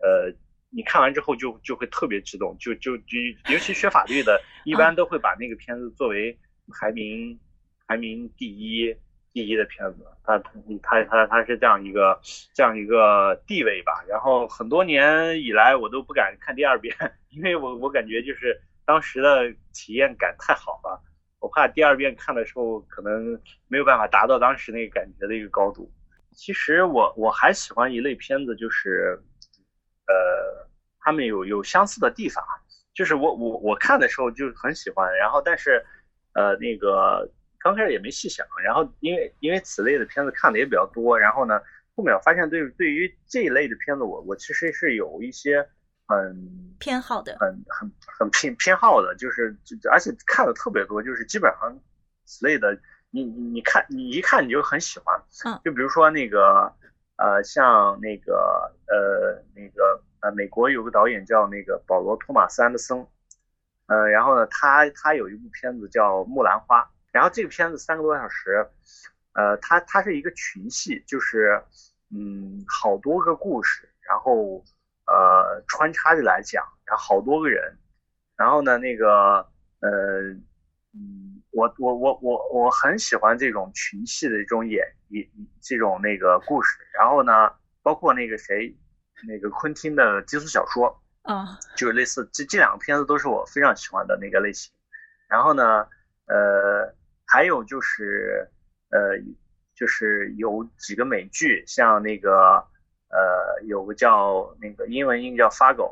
[0.00, 0.34] 呃，
[0.70, 3.18] 你看完之后就就会特别激动，就就就
[3.52, 6.36] 尤其学法律的，一般都会把那个片子作为
[6.72, 7.38] 排名
[7.86, 8.96] 排名第一
[9.34, 10.06] 第一的片子。
[10.24, 10.38] 它
[10.82, 12.18] 它它它是这样一个
[12.54, 14.02] 这样一个地位吧。
[14.08, 16.96] 然后很多年以来，我都不敢看第二遍，
[17.28, 18.58] 因为我我感觉就是。
[18.86, 21.02] 当时的体验感太好了，
[21.40, 25.90] 我怕第二遍看的时候可能没有办法达到当时那个感觉的一个高度。
[26.32, 29.18] 其实我我还喜欢一类片子，就是，
[30.06, 30.68] 呃，
[31.00, 32.44] 他们有有相似的地方，
[32.92, 35.82] 就是我我我看的时候就很喜欢，然后但是，
[36.34, 41.58] 呃，那个刚开始也没细想，然后因为因为此类的片子看的也比较多，然后呢，
[41.96, 45.66] 后面我发现对对于这一类的片子，我我其实是有一些。
[46.06, 51.80] 很偏好的，很很很偏偏好的，就是就而且看的特别多，就是基本上
[52.26, 52.78] 此类的，
[53.10, 56.70] 你你你看你一看你就很喜欢，嗯，就比如说那个
[57.16, 63.06] 呃像那个呃那个呃美国有个导演叫那个保罗托马斯安德森，
[63.86, 68.68] 呃然后呢他他有一部片子叫木兰花，然后这个片子三个多小时，
[69.32, 71.62] 呃他他是一个群戏，就是
[72.10, 74.62] 嗯好多个故事，然后。
[75.06, 77.76] 呃，穿插着来讲，然后好多个人，
[78.36, 79.46] 然后呢，那个，
[79.80, 79.90] 呃，
[80.94, 85.28] 嗯，我我我我我很喜欢这种群戏的这种演演
[85.60, 87.52] 这种那个故事，然后呢，
[87.82, 88.74] 包括那个谁，
[89.28, 94.72] 那个昆汀的低俗小说，啊，就是类似这这两个片子都是我非常喜欢的那个类型，
[95.28, 95.86] 然后呢，
[96.28, 96.94] 呃，
[97.26, 98.50] 还有就是，
[98.88, 99.18] 呃，
[99.74, 102.66] 就是有几个美剧，像那个。
[103.14, 105.88] 呃，有个叫那个英文音叫《FAGO，》，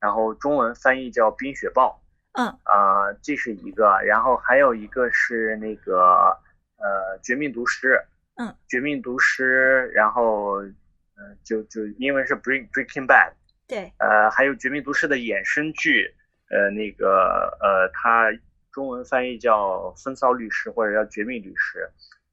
[0.00, 2.00] 然后中文翻译叫《冰雪豹》。
[2.36, 6.36] 嗯啊，这是一个，然后还有一个是那个
[6.78, 7.88] 呃《绝命毒师》。
[8.36, 13.30] 嗯，《绝命毒师》，然后嗯，就就英文是《Break Breaking Bad》。
[13.68, 13.92] 对。
[13.98, 16.12] 呃，还有《绝命毒师》的衍生剧，
[16.50, 18.32] 呃，那个呃，它
[18.72, 21.78] 中文翻译叫《风骚律师》或者叫《绝命律师》，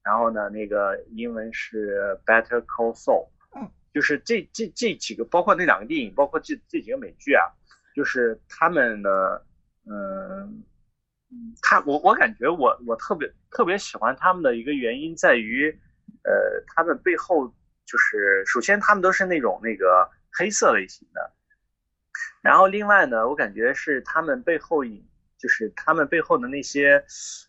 [0.03, 3.27] 然后呢，那个英文是《Better Call Saul》。
[3.93, 7.43] 就是这这这几个，包括那两个电影，包括这这几个美剧啊，
[7.93, 9.09] 就是他们呢，
[9.85, 10.63] 嗯，
[11.61, 15.69] 他我我感觉我我特别特别喜欢他们的一个原因在于，
[16.23, 17.47] 呃，他们背后
[17.85, 21.33] 就是首先他们都是那种那个黑色类型的，
[22.41, 25.05] 然后另外呢，我感觉是他们背后影
[25.37, 27.03] 就是他们背后的那些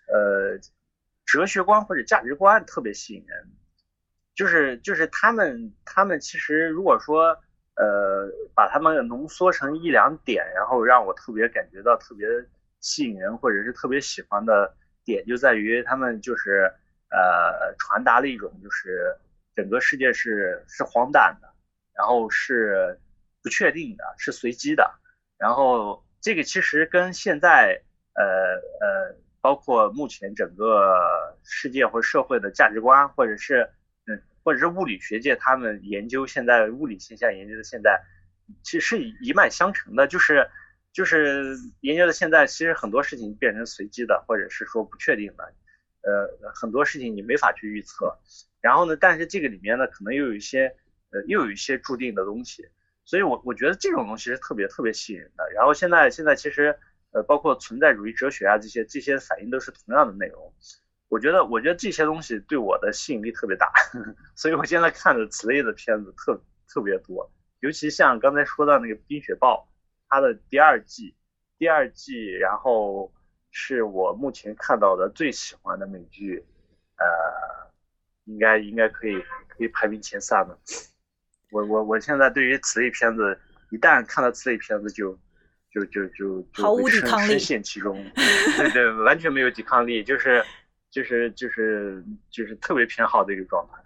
[0.08, 0.58] 呃
[1.24, 3.48] 哲学观或者价值观特别吸引人。
[4.34, 7.38] 就是就是他们他们其实如果说
[7.76, 12.26] 呃把他们浓缩成一两点，然后让我特别感觉到特别
[12.80, 14.74] 吸引人或者是特别喜欢的
[15.04, 16.72] 点，就在于他们就是
[17.10, 19.14] 呃传达了一种就是
[19.54, 21.48] 整个世界是是荒诞的，
[21.94, 22.98] 然后是
[23.42, 24.90] 不确定的，是随机的，
[25.36, 27.82] 然后这个其实跟现在
[28.14, 28.24] 呃
[28.80, 33.68] 呃包括目前整个世界或社会的价值观或者是。
[34.44, 38.00] 或者是物理学界，他们研究现在物理现象研究的现在，
[38.62, 40.48] 其实是一脉相承的，就是
[40.92, 45.52] 就是研究的现在，其实很多事情变成随机的，或者是说不确定的，
[46.02, 48.18] 呃，很多事情你没法去预测。
[48.60, 50.74] 然后呢，但是这个里面呢，可能又有一些
[51.10, 52.68] 呃，又有一些注定的东西，
[53.04, 55.50] 所以我我觉得这种东西是特别特别吸引人的。
[55.54, 56.78] 然后现在现在其实
[57.12, 60.52] 呃，包括存在主义哲学啊这些这些反应都是同样的内容。
[61.12, 63.70] 我觉得，我觉得这些东西对我的吸引力特别大，
[64.34, 69.68] 所以我现在看的此类的片子特特别多，尤其像刚才说到那个《冰雪暴》，
[70.08, 71.14] 它的第二季，
[71.58, 73.12] 第二季，然后
[73.50, 76.42] 是我目前看到的最喜欢的美剧，
[76.96, 77.04] 呃，
[78.24, 80.58] 应该应该可以可以排名前三的。
[81.50, 83.38] 我我我现在对于此类片子，
[83.70, 85.14] 一旦看到此类片子，就
[85.70, 88.02] 就就就毫无抵抗力，深陷其中，
[88.56, 90.42] 对对，完全没有抵抗力，就是。
[90.92, 93.82] 就是就是就是特别偏好的一个状态，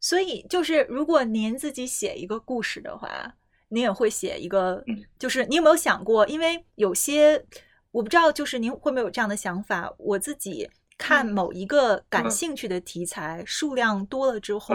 [0.00, 3.36] 所以就是如果您自己写一个故事的话，
[3.68, 4.84] 您也会写一个，
[5.20, 6.26] 就是你有没有想过？
[6.26, 7.46] 因为有些
[7.92, 9.94] 我不知道，就是您会不会有这样的想法？
[9.98, 14.74] 我自己看某一个感兴趣的题材数量多了之后，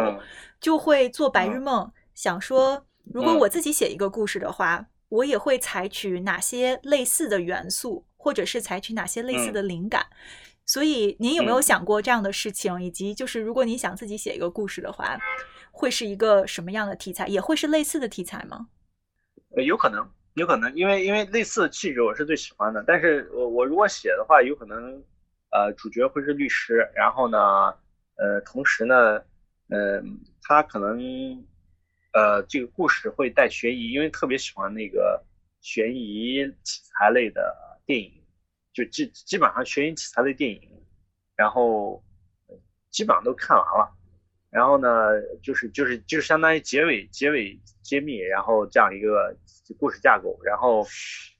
[0.62, 10.06] 就会做白日梦，想说如果我自己写一个故事的话，我也会采取哪些类似的元素，或者是采取哪些类似的灵感。
[10.66, 12.82] 所以您有没有想过这样的事情？
[12.82, 15.18] 以及就是如果你想自己写一个故事的话，
[15.72, 17.28] 会是一个什么样的题材？
[17.28, 18.68] 也会是类似的题材吗？
[19.55, 22.84] 呃，有可能，有可能，因为因为类似的气质我是最喜欢的。
[22.88, 25.01] 但是我我如果写的话，有可能，
[25.51, 27.38] 呃，主角会是律师，然后呢，
[28.16, 29.22] 呃，同时呢，
[29.70, 30.01] 呃，
[30.41, 30.99] 他可能，
[32.13, 35.24] 呃，这个故事会带悬疑，因为特别喜欢那个
[35.61, 37.55] 悬疑题材类的
[37.86, 38.11] 电影。
[38.76, 40.61] 就基基本上悬疑题材的电影，
[41.38, 42.03] 然后
[42.91, 43.89] 基本上都看完了，
[44.49, 44.89] 然后呢，
[45.41, 49.34] 就是就是就是相当于结尾结尾揭秘，然后这样一个
[49.80, 50.86] 故事架构，然后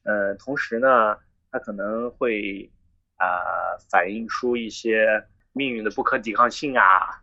[0.04, 1.18] 呃，同时呢，
[1.52, 2.72] 它可能会
[3.18, 3.28] 啊
[3.92, 5.22] 反映出一些
[5.52, 7.22] 命运的不可抵抗性啊，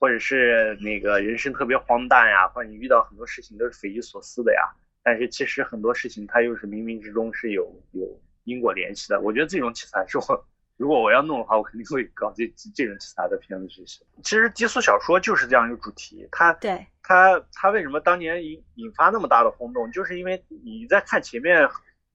[0.00, 4.74] 或者是那个人生特别荒诞呀，或者你遇到很多事情都是匪夷所思的呀，
[5.04, 8.20] 但是其实很多事情它又是冥冥之中是有有。
[8.44, 14.04] 因果联系的，我觉得这种题材是我 如果我要弄的话，我肯定会搞这这种题材的片子去写。
[14.24, 21.70] 其实低俗小说就是这样一个主题，它对它它为什么当年引引发那么大的轰动，就是因为你在看前面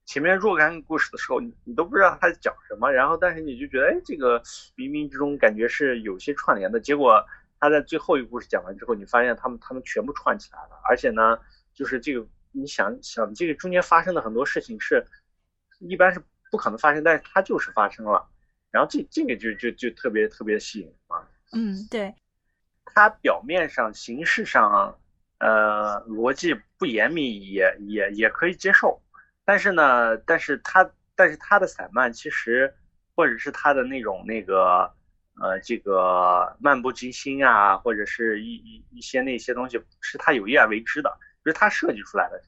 [0.05, 4.41] 前面若干个故事的时候，你你都不知道他在讲什么，然后但是你就觉得哎，这个
[4.75, 6.82] 冥冥之中感觉是有些串联的。
[6.82, 7.25] 结果
[7.61, 11.39] 他在最后一个故事讲完之后，你发现他们他们全部串起来了，而且呢，
[11.73, 15.05] 就是这个你想想这个中间发生的很多事情是。
[15.80, 16.21] 一般是
[16.51, 18.30] 不可能发生，但是它就是发生了，
[18.71, 21.27] 然后这这个就就就特别特别吸引啊。
[21.51, 22.13] 嗯，对。
[22.86, 24.99] 它表面上形式上，
[25.38, 28.99] 呃，逻辑不严密也也也可以接受，
[29.45, 32.73] 但是呢，但是它但是它的散漫其实，
[33.15, 34.91] 或者是它的那种那个
[35.39, 41.15] 呃这个漫不经心啊，或者是一一一些那些东西，是他有意而为之的，
[41.45, 42.41] 就是他设计出来的。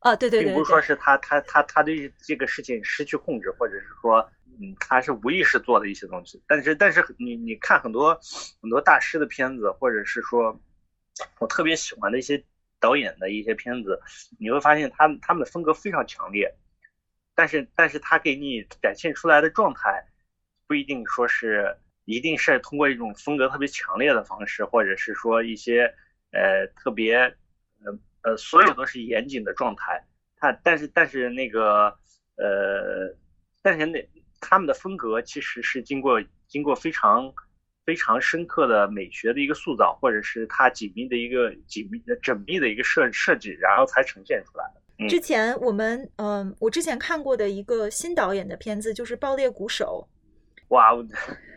[0.00, 4.30] 啊，对对对，并不是说是他他他他对这个事情失去控制，或者是说，
[4.60, 6.40] 嗯，他是无意识做的一些东西。
[6.46, 8.18] 但是但是你你看很多
[8.62, 10.60] 很多大师的片子，或者是说，
[11.40, 12.44] 我特别喜欢的一些
[12.78, 14.00] 导演的一些片子，
[14.38, 16.54] 你会发现他他们的风格非常强烈，
[17.34, 20.06] 但是但是他给你展现出来的状态，
[20.68, 25.92] 不一定说是一定是通过一种风格特别强烈的方式，或者是说一些
[26.30, 27.34] 呃特别
[28.28, 28.34] 呃。
[28.34, 30.04] 呃，所有都是严谨的状态，
[30.36, 31.86] 他但是但是那个
[32.36, 33.16] 呃，
[33.62, 34.06] 但是那
[34.38, 37.32] 他们的风格其实是经过经过非常
[37.86, 45.08] 非常深刻的美学的一个塑造，或者是它紧密的一个紧密的缜密的一个设设计，然后才呈现出来的。
[45.08, 50.06] 之前我们嗯，我之前看过的一个新导演的片子就是《爆裂鼓手》。
[50.74, 50.90] 哇，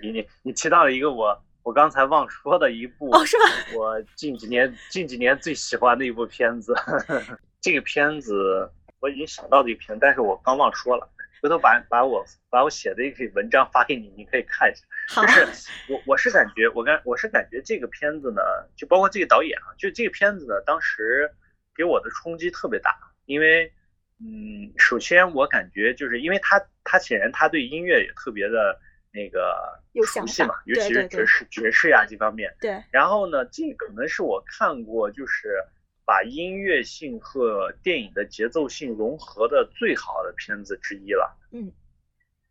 [0.02, 1.44] 你你你提到了一个我。
[1.64, 3.44] 我刚才忘说的一部哦，是吗？
[3.76, 6.74] 我近几年近几年最喜欢的一部片子，
[7.62, 8.68] 这个片子
[9.00, 11.08] 我已经想到这个片，但是我刚忘说了，
[11.42, 14.82] 回头把把我把我写的一篇文章发给你，你可以看一下。
[15.10, 18.42] 好，就是我我是感觉我感我是感觉这个片子呢，
[18.76, 21.30] 就包括这个导演啊，就这个片子呢，当时
[21.76, 22.90] 给我的冲击特别大，
[23.26, 23.72] 因为
[24.20, 28.80] 嗯，首先我感觉就是因为他他显然他对音乐也特别的。
[29.14, 32.56] 那个熟悉嘛，尤其是爵士、爵士呀这方面。
[32.62, 32.82] 对。
[32.92, 35.62] 然后呢，这可能是我看过就是
[36.06, 41.38] 把音乐性和电影的节奏性融合的最好的片子之一了。
[41.52, 41.70] 嗯。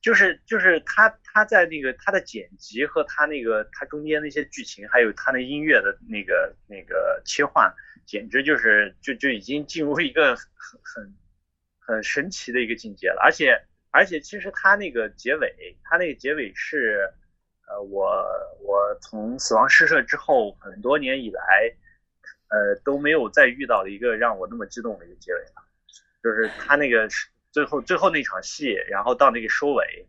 [0.03, 11.15] 就是就是他他在那个他的剪辑和他那个他中间那些剧情，还有他的音乐的那个那个切换，简直就是就就已经进入一个很很
[11.79, 13.59] 很神奇的一个境界了，而且。
[13.93, 17.13] 而且其实他那个结尾，他那个结尾是，
[17.67, 18.25] 呃，我
[18.63, 21.75] 我从死亡诗社之后很多年以来，
[22.51, 25.65] 呃，都没有再遇到一个让我那么激动的一个结尾了。
[26.23, 27.09] 就是他那个
[27.51, 30.07] 最后最后那场戏，然后到那个收尾，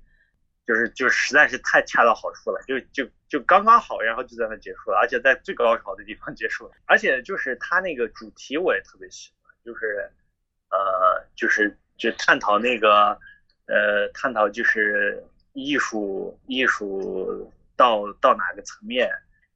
[0.68, 6.74] 就是就实在是太恰到好处了，就就就刚刚好，然后就在那结束了，而且在最高潮的地方结束了。
[6.86, 10.12] 而且就是他那个主题我也特别喜欢，就是
[10.70, 13.20] 呃，就是就探讨那个。
[13.72, 19.10] 呃，探讨就是艺术，艺术到到哪个层面，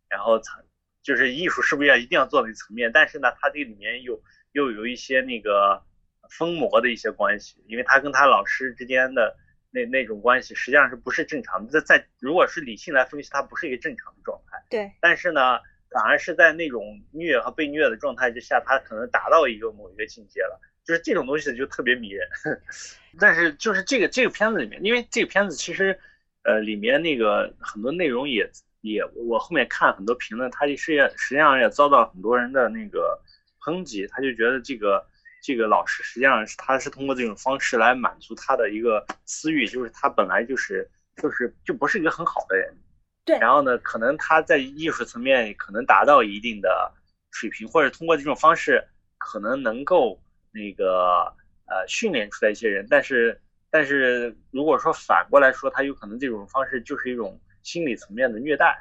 [0.07, 0.63] 然后层
[1.03, 2.89] 就是艺术是不是要一定要做那个层面？
[2.93, 4.17] 但是呢，它这里面又
[4.53, 5.83] 又有一些那个
[6.29, 9.35] 疯魔的一些关系，因为他跟他老师之间的
[9.69, 11.81] 那那种关系实际上是不是正常的？
[11.81, 14.63] 在在如果是理性来分析，它不是一个正常的状态。
[14.69, 14.93] 对。
[15.01, 15.59] 但是呢，
[15.91, 20.61] 反而是在那种虐和被虐的状态之下，他可能达到一个某一个境界了。
[20.85, 22.27] 就是这种东西就特别迷人。
[23.19, 25.97] 但是就是这个这个片子里面，因为这个片子其实
[26.43, 28.49] 呃里面那个很多内容也
[28.81, 33.19] 也我后面看很多评论，它也是也实际上也遭到很多人的那个
[33.61, 35.05] 抨击，他就觉得这个
[35.41, 42.75] 这个老师实际上是他是通过这种方式来满足他的一个私欲，就是他本来就是就是就不是一个很好的人。
[43.23, 46.91] 对，然后呢，可能他在艺术层面可能达到一定的
[47.31, 48.85] 水平，或者通过这种方式
[49.17, 50.21] 可能能够
[50.55, 51.31] 那个
[51.67, 53.37] 呃训练出来一些人，但是
[53.69, 58.75] 但是如果说反过来说，他有可能这种方式就是一种心理层面的虐待，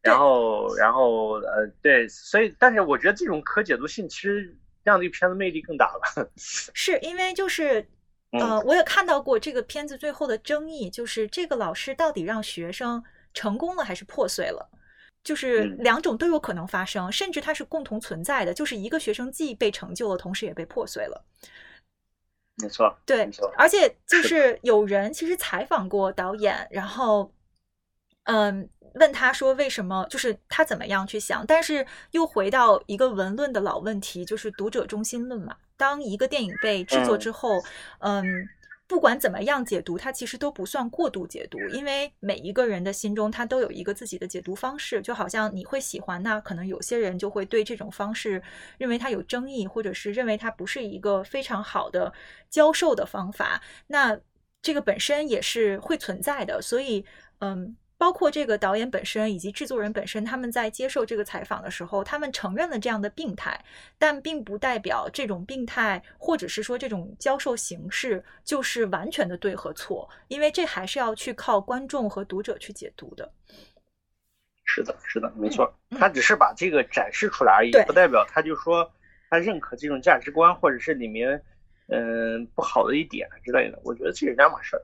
[0.00, 7.84] 然后然后呃对，所以但是我觉得这种可解读性其实让这个片子魅力更大了， 是因为就是
[8.30, 13.02] 呃我也看到过这个片子最后的争议，就是这个老师到底让学生。
[13.34, 14.66] 成功了还是破碎了，
[15.26, 18.54] 就是两种都有可能发生，甚至它是共同存在的。
[18.54, 21.24] 就是一个学生既被成就了，同时也被破碎了。
[22.62, 27.32] 没错，对，而且就是有人其实采访过导演，然后
[28.22, 35.56] 嗯，问他说为什么，就是他怎么样去想，但是又回到一个文论的老问题，就是读者中心论嘛。
[35.76, 37.60] 当一个电影被制作之后，
[37.98, 38.48] 嗯。
[38.88, 45.02] 不管怎么样解读，它其实都不算过度解读，因为每一个人的心中他都有一个自己的解读方式。
[45.02, 48.42] 就好像你会喜欢，那可能有些人就会对这种方式
[48.78, 52.12] 认为它有争议，或者是认为它不是一个非常好的
[52.48, 53.60] 教授的方法。
[53.88, 54.18] 那
[54.62, 57.04] 这个本身也是会存在的，所以
[57.40, 57.76] 嗯。
[57.98, 63.58] 包括这个导演本身以及制作人本身，他们在接受这个采访的时候，他们承认了这样的病态，
[63.98, 73.32] 但并不代表这种病态或者是说这种教授形式就是完全的对和错，因为这还是要去靠观众和读者去解读的。
[74.64, 78.90] 是的，是的，没错，他只是把这个展示出来而已，不代表他就说
[79.30, 81.40] 他认可这种价值观，或者是里面
[81.88, 83.80] 嗯不好的一点之类的。
[83.84, 84.82] 我觉得这是两码事儿。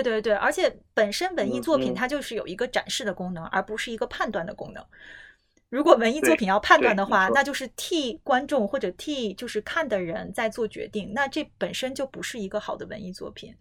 [0.00, 4.82] 对对对，而且本身文艺作品它就是有一个展示的功能，而不是一个判断的功能。
[5.68, 13.54] 如果文艺作品要判断的话，那就是替观众或者替就是看的人在做决定，那这本身就不是一个好的文艺作品。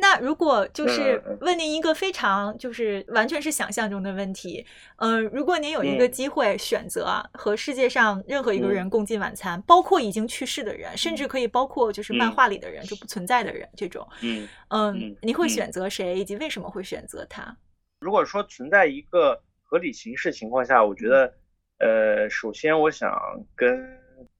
[0.00, 4.64] 那如果就是问您一个非常就是完全是想象中的问题，
[4.98, 17.56] 嗯，如果您有一个机会选择和世界上任何一个人共进晚餐，包括已经去世的人，甚至可以包括就是漫画里的人就不存在的人这种，嗯嗯，您会选择谁，以及为什么会选择他？
[17.98, 21.34] 如果说存在一个合理形式情况下，我觉得，
[21.78, 23.10] 呃，首先我想
[23.56, 23.84] 跟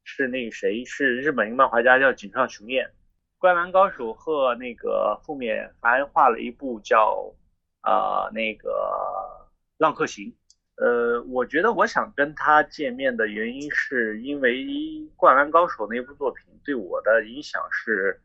[0.05, 2.87] 是那个谁是日本一个漫画家叫井上雄彦。
[3.39, 7.33] 《灌篮高手》和那个后面还画了一部叫
[7.83, 8.69] 呃那个
[9.79, 10.27] 《浪客行》。
[10.75, 14.57] 呃，我觉得我想跟他见面的原因，是因为
[15.17, 18.21] 《灌篮高手》那部作品对我的影响是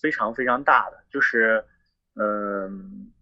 [0.00, 1.04] 非常非常大的。
[1.10, 1.64] 就是，
[2.16, 3.12] 嗯，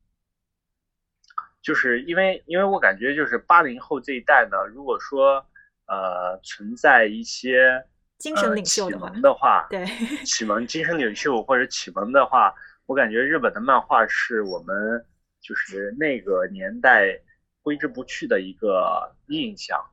[1.61, 5.45] 就是因为因为我感觉就是八零后这一代呢，如果说
[5.87, 7.85] 呃存在一些。
[8.23, 8.89] 精神领袖
[9.21, 9.85] 的话，对
[10.25, 12.55] 启蒙精神领袖或者启蒙的话，
[12.87, 15.05] 我感觉日本的漫画是我们
[15.41, 17.19] 就是那个年代
[17.63, 19.85] 挥之不去的一个印象。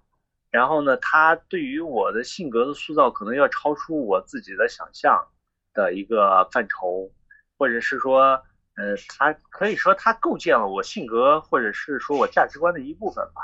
[0.51, 5.27] 然后呢，他对于我的性格的塑造，可能要超出我自己的想象
[5.73, 7.11] 的一个范畴，
[7.57, 8.39] 或者是说，
[8.75, 13.41] 呃，他可以说他构建了我性格或者是说我价值观的一部分吧。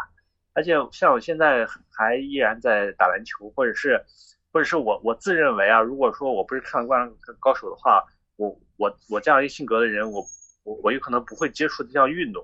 [0.54, 4.00] 而且像我现在还依然在打篮球，或者是。
[4.56, 8.02] 或者是我我自认为啊，如果说我不是看了《灌篮高手》的话，
[8.38, 10.26] 我我我这样一性格的人，我
[10.64, 12.42] 我我有可能不会接触这项运动。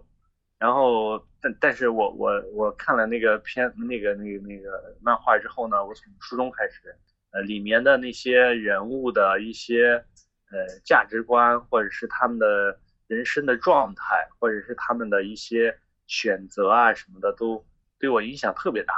[0.60, 6.94] 然后，但但是我我我看了那个片那个那个那个漫画之后呢，我从初中开始，
[7.32, 10.04] 呃，里面的那些人物的一些
[10.52, 15.74] 呃价值观，或者是他们的人生的状态，或者是他们的一些
[16.08, 17.66] 选择啊什么的，都
[17.98, 18.94] 对我影响特别大。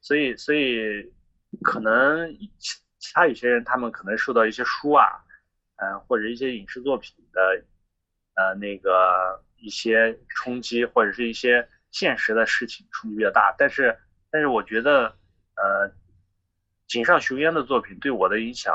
[0.00, 1.12] 所以，所以。
[1.60, 5.04] 可能其其他有些人，他们可能受到一些书啊，
[5.76, 7.62] 嗯，或者一些影视作品的，
[8.34, 13.54] 呃，那个一些冲击，或者是一些现实的事情冲击比较大。
[13.58, 13.98] 但是，
[14.30, 15.14] 但是我觉得，
[15.56, 15.92] 呃，
[16.86, 18.72] 井上雄彦的作品对我的影响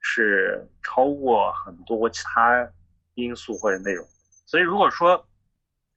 [0.00, 2.68] 是超过很多其他
[3.14, 4.06] 因素或者内容。
[4.44, 5.28] 所以，如果说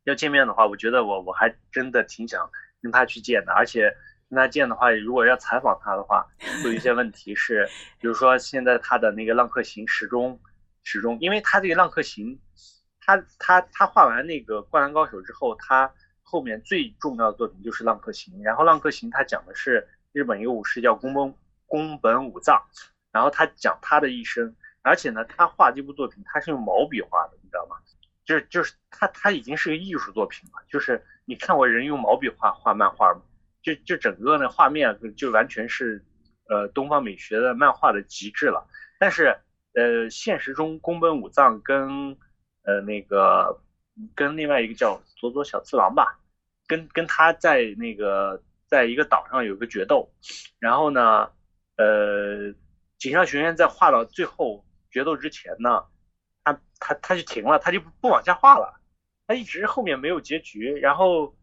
[0.04, 2.52] 要见面的话，我觉得我我还真的挺想
[2.82, 3.96] 跟他去见的，而且。
[4.34, 6.26] 那这样的话，如果要采访他的话，
[6.64, 7.68] 会有一些问题是，
[8.00, 10.40] 比如说现在他的那个《浪客行》始终
[10.84, 12.28] 始终，因为他这个《浪客行》，
[13.02, 18.34] 他他他画完那个《灌篮高手》之后，他后面最重要的作品就是《浪客行》。
[18.42, 21.36] 然后《浪客行》他讲的是日本一个武士叫宫本
[21.68, 22.58] 宫本武藏，
[23.12, 27.76] 然后他讲他的一生，而且呢，他画这部作品他是用毛笔画的，你知道吗？
[28.24, 33.22] 就是就是他他已经是个艺术作品了，就是你看过人用毛笔画画漫画吗？
[33.62, 36.04] 就就整个那画面就完全是
[36.50, 38.68] 呃东方美学的漫画的极致了。
[39.00, 39.38] 但是
[39.74, 42.18] 呃现实中宫本武藏跟
[42.64, 43.62] 呃那个
[44.16, 46.20] 跟另外一个叫佐佐小次郎吧，
[46.68, 50.10] 跟跟他在那个在一个岛上有个决斗，
[50.60, 51.32] 然后呢
[51.78, 52.54] 呃
[52.98, 55.86] 井上学院在画到最后决斗之前呢。
[56.44, 58.82] 他他他就停了，他就不往下画了，
[59.28, 61.36] 他一直后面没有结局，然后，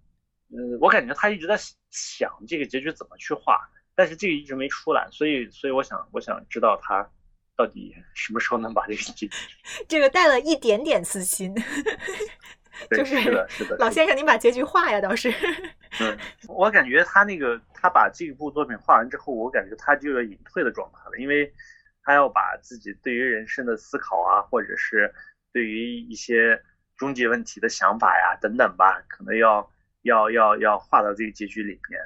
[0.51, 1.57] 嗯，我感觉他一直在
[1.91, 3.59] 想这个结局怎么去画，
[3.95, 7.09] 但是这个一直没出来，所以所以我想我想知道他
[7.57, 9.31] 到底什么时候能把这个结局。
[9.89, 11.55] 这个带了一点点私心，
[12.91, 15.33] 就是是的，是的，老先生，您把结局画呀，倒是。
[16.01, 16.19] 嗯，
[16.49, 21.53] 我感觉他那个他把这部作品画完之后，我感觉他就要隐退的状态了，因为。
[22.05, 25.13] 他要把自己对于人生的思考啊，或者是
[25.53, 26.59] 对于一些
[26.97, 29.71] 终极问题的想法呀，等等吧，可能要
[30.09, 32.01] 要要要画到这个结局里面。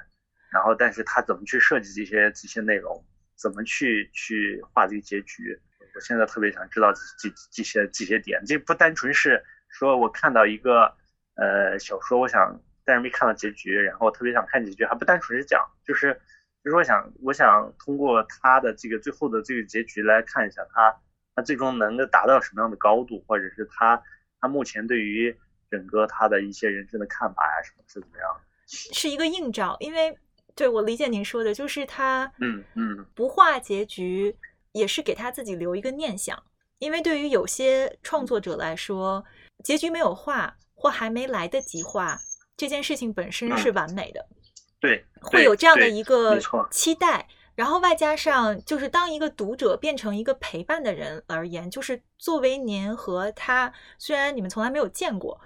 [0.50, 3.02] 然后，但是他怎么去设计这些这些内容，
[3.36, 5.58] 怎么去去画这个结局，
[5.94, 8.42] 我现在特别想知道这这这些这些点。
[8.44, 10.94] 这不单纯是说我看到一个
[11.36, 16.20] 呃小说，我想但是没看到结局，然后特别想看结局，还不单纯是讲，就是。
[16.64, 20.96] 就是我想，我想通过他的这个最后的这个结局来看一下他，
[21.34, 24.00] 他最终能够达到什么样的高度，或者是他
[24.40, 25.36] 他目前对于
[25.72, 28.40] 整个他的一些人生的看法呀，什么是怎么样？
[28.66, 30.14] 是一个映照，因为
[30.54, 34.36] 对我理解您说的，就是他嗯嗯不画结局，
[34.72, 36.40] 也是给他自己留一个念想，
[36.78, 39.24] 因为对于有些创作者来说，
[39.64, 42.18] 结局没有画或还没来得及画，
[42.54, 44.26] 这件事情本身是完美的。
[44.78, 46.38] 对，会有这样的一个
[46.70, 55.40] 期待，然后外加上就是当一个读者变成一个陪伴的人而言，就是作为您和他，虽然你们从来没有见过，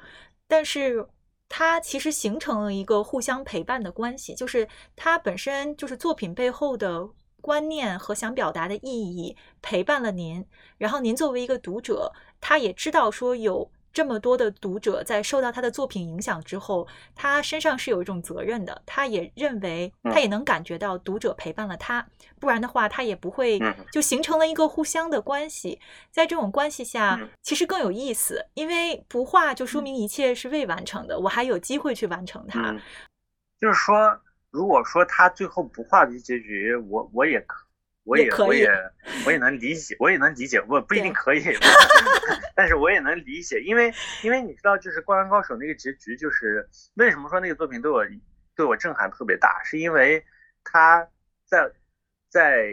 [0.47, 1.07] 但是
[1.49, 7.09] 他其实形成了一个互相陪伴的关系，就是他本身就是作品背后的
[7.41, 10.47] 观念和想表达的意义陪伴了您，
[10.79, 13.71] 然后您作为一个读者，他也知道说有。
[13.97, 18.83] 这么多的读者在受到他的作品影响之后，他身上是有一种责任的。
[18.85, 22.07] 他也认为，他也能感觉到读者陪伴了他，
[22.39, 23.59] 不然的话，他也不会
[23.91, 25.81] 就形成了一个互相的关系。
[26.11, 32.77] 在这种关系下，其实更有意思，因为不画就说明一切是未完成的，我还有机会去完成它。
[33.59, 34.21] 就是说，
[34.51, 37.66] 如果说他最后不画的结局，我我也可。
[38.07, 38.71] 我也我也
[39.27, 41.43] 我也能理解，我也能理解，我不一定可以，
[42.55, 43.93] 但是我也能理解，因为
[44.23, 48.07] 因为你知道，就是《灌篮高手》那个结局，就是为什么说那个作品对我
[48.55, 50.25] 对我震撼特别大，是因为
[50.63, 51.09] 他
[51.47, 51.69] 在
[52.31, 52.71] 在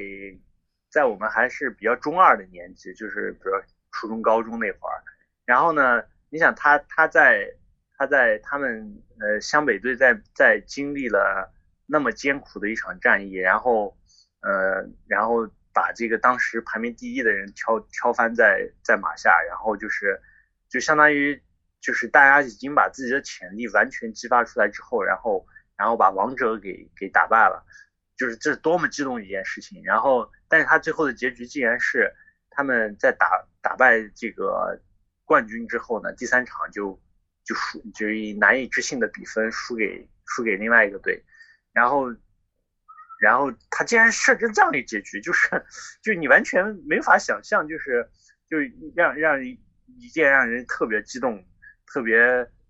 [0.91, 3.53] 在我们还是比较中二的年纪，就是比如
[3.91, 5.01] 初中高中那会儿，
[5.45, 7.51] 然后呢，你想他他在
[7.97, 11.51] 他在他们呃湘北队在在经历了
[11.88, 13.97] 那么艰苦的一场战役，然后。
[14.43, 20.21] 呃，然后把这个当时排名第一的人挑挑翻在在马下，然后就是，
[20.69, 21.41] 就相当于
[21.79, 27.65] 就是大家已经把自己的潜力完全激发出来之后，然后然后把王者给给打败了，
[28.17, 29.81] 就是这是多么激动一件事情。
[29.85, 32.13] 然后，但是他最后的结局竟然是
[32.49, 34.77] 他们在打打败这个
[35.23, 37.01] 冠军之后呢，第三场就
[37.45, 41.23] 就输，就以难以置信的比分输给输给另外一个队，
[41.71, 42.13] 然后。
[43.24, 45.49] 然后他竟然设置这样的结局，就是，
[46.01, 48.05] 就你完全没法想象，就是，
[48.49, 48.57] 就
[48.97, 51.41] 让让一件让人特别激动、
[51.88, 52.17] 特别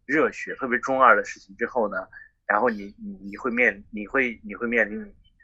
[0.05, 2.07] 热血、特别中二的事情之后呢，
[2.45, 4.99] 然后你你你会面你会你会面临，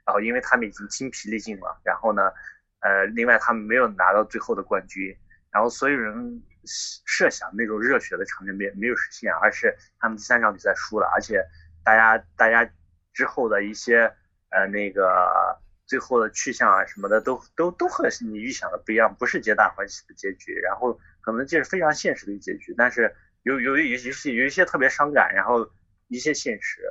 [0.05, 2.29] 然后因为他们已经精疲力尽了，然后呢，
[2.81, 5.17] 呃，另外他们没有拿到最后的冠军，
[5.49, 6.39] 然后所有人
[7.07, 11.43] 设想那种热血的场面没没有实现，而是他们第三场比赛输了，而且
[11.83, 12.71] 大家大家
[13.11, 14.13] 之后的一些。
[14.51, 25.69] 呃，那个最后的去向啊什么的，都都都和你预想的不一样，不是皆大欢喜的结局，然后可能就是非常现实的一个结局，但是有有有一些有一些特别伤感，然后
[26.07, 26.81] 一些现实，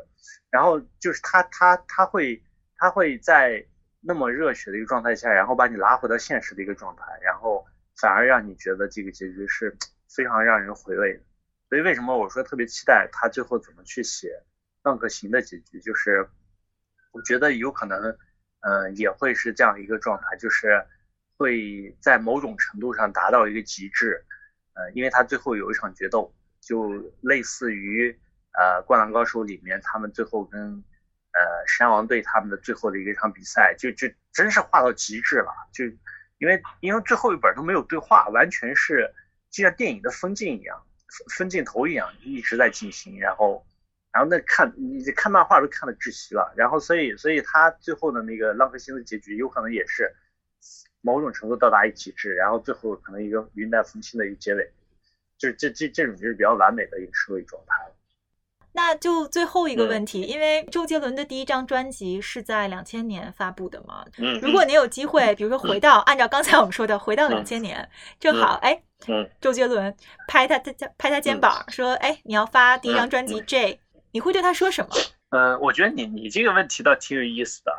[0.51, 2.43] 然后就是他他他会
[2.77, 3.67] 他会在
[4.01, 7.67] 那么热血的一个状态下，然后把你拉回到现实的一个状态，然后
[8.01, 9.77] 反而让你觉得这个结局是
[10.09, 11.21] 非常让人回味的，
[11.69, 14.43] 所以为什么我说特别期待他最后怎么去写
[14.83, 16.29] 浪客行的结局，就是。
[17.13, 18.17] 我觉得有可能，
[18.61, 20.85] 嗯，也会是这样一个状态，就是
[21.37, 24.25] 会在某种程度上达到一个极致，
[24.75, 28.11] 呃，因为他最后有一场决斗，就类似于
[28.53, 35.85] 呃《灌篮高手》里面他们最后跟呃山王队他们的最后的一个场比赛，就就真是画到极致了，就
[36.39, 39.13] 因为因为最后一本都没有对话，完全是
[39.51, 40.85] 就像电影的分镜一样，
[41.37, 43.65] 分镜头一样一直在进行，然后
[44.19, 50.13] 然后那看你看漫画都看的窒息了，然后所以所以他最后的那个浪费心的结局有可能也是
[51.03, 54.73] 某种程度到达一极致，然后最后可能一个云淡风轻的一个结尾，
[55.39, 57.77] 就是这这这种就是比较完美的一个收尾状态。
[58.73, 64.05] 那就最后一个问题，因为周杰伦的第一张专辑是在两千年发布的嘛。
[64.19, 67.89] 嗯，如果您有机会，比如说回到，按照刚才我们说的，回到两千年，
[68.21, 68.81] 正好，哎，
[69.41, 69.97] 周杰伦
[70.29, 73.81] 拍他他拍他肩膀说，哎，你要发第一张专辑 J，
[74.13, 74.91] 你会对他说什么？
[75.31, 77.79] 嗯， 我觉得你你这个问题倒挺有意思的。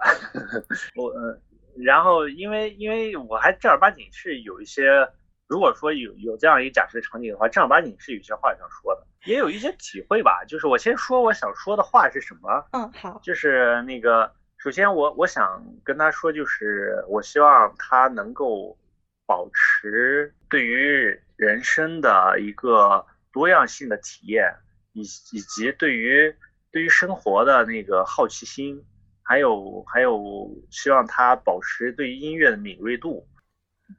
[0.95, 1.41] 我嗯，
[1.77, 5.09] 然后因为因为我还正儿八经是有一些。
[5.47, 10.43] 如果说有有这样一个假设场景的话，正儿八经是有些话想说的，也有一些体会吧。
[10.47, 12.63] 就是我先说我想说的话是什么。
[12.73, 13.19] 嗯，好。
[13.23, 18.77] 就是那个，首先我我想跟他说，就是我希望他能够
[19.25, 23.03] 保持对于人生的一个
[23.33, 24.53] 多样性的体验，
[24.99, 26.35] 以以及对于
[26.71, 28.83] 对于生活的那个好奇心，
[29.23, 33.27] 还有还有希望他保持对于音乐的敏锐度，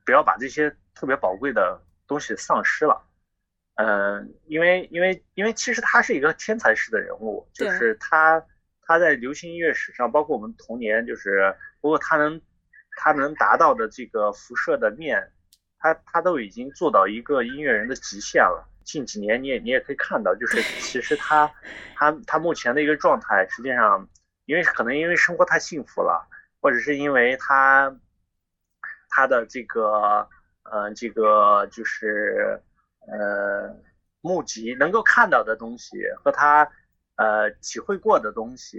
[0.04, 0.76] 不要把这些。
[0.92, 3.02] 特别宝贵的东西丧失了，
[3.76, 8.44] 嗯，因为因为因为其实他是一个天才式的人物，就是他
[8.82, 12.38] 他在流行音乐史上，包括我们童年，就是包括他能
[12.98, 15.32] 他能达到的这个辐射的面，
[15.78, 18.68] 他他都已经做到一个音乐人的极限了。
[18.90, 21.50] 近几年你也你也可以看到，就是其实他
[21.94, 24.08] 他他目前的一个状态，实际上
[24.46, 26.28] 因为可能因为生活太幸福了，
[26.60, 27.96] 或者是因为他
[29.08, 30.28] 他的这个。
[30.62, 32.62] 呃，这个就是
[33.08, 33.74] 呃，
[34.20, 36.70] 目击能够看到的东西和他
[37.16, 38.78] 呃体会过的东西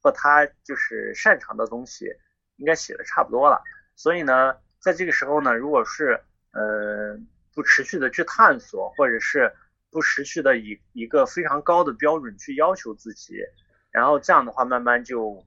[0.00, 2.06] 和他就是擅长的东西，
[2.56, 3.60] 应该写的差不多了。
[3.96, 6.18] 所以呢，在这个时候呢，如果是
[6.52, 7.18] 呃
[7.56, 9.52] 不持续的去探索，或者是
[9.90, 13.34] 不持续的以一个非常高的标准去要求自己，
[13.90, 15.44] 然后这样的话，慢慢就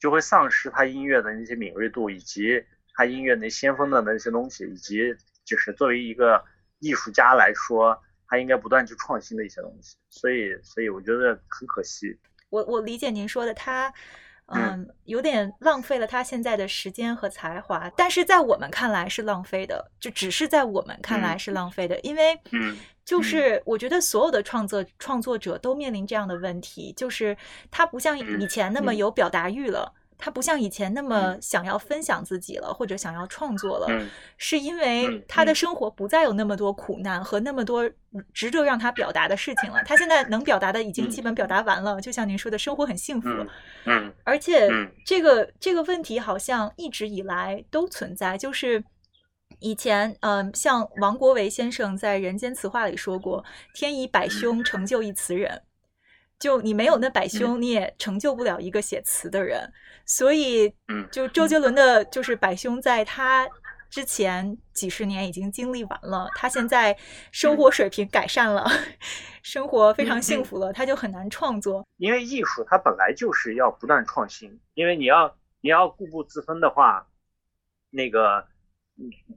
[0.00, 2.64] 就会丧失他音乐的那些敏锐度以及。
[2.94, 6.44] 他音乐那先锋的那些东西，以及就是作为一个
[6.78, 12.18] 艺术家来说，他应该不断去创新的一些东西，所以，所以我觉得很可惜。
[12.50, 13.90] 我我理解您说的，他
[14.54, 22.38] 嗯，有点浪费了他现在的时间和才华，但是在我们看来是浪费的，就只是在我们看来是浪费的，因为
[23.04, 27.36] 就是我觉得所有的创作创作者都面临这样的问题，就是
[27.70, 29.92] 他不像以前那么有表达欲了。
[30.24, 33.88] 他不像以前那么想要分享自己了，或者想要创作了，
[34.38, 37.90] 是因为他的生活不再有那么多苦难和那么多
[38.32, 39.82] 值得让他表达的事情了。
[39.84, 43.28] 他现在能表达的已经基本表达完了，就像您说的，生活很幸福。
[43.86, 44.68] 嗯，而且
[45.04, 48.84] 这个这个问题好像一直以来都存在，就是
[49.58, 53.44] 以前，嗯，像王国维先生在《人间词话》里说过
[53.74, 55.62] ：“天以百凶成就一词人。”
[56.42, 59.72] 就你没有那百凶，你也成就不了一个写词的人。
[60.04, 60.74] 所以，
[61.12, 63.48] 就周杰伦的，就是百凶，在他
[63.88, 66.28] 之前几十年已经经历完了。
[66.34, 66.98] 他现在
[67.30, 68.68] 生活水平改善了，
[69.44, 71.86] 生活非常幸福了，他就很难创作。
[71.96, 77.06] 因为艺术它本来就是要不断创新，因为你要你要固步自封的话，
[77.90, 78.44] 那个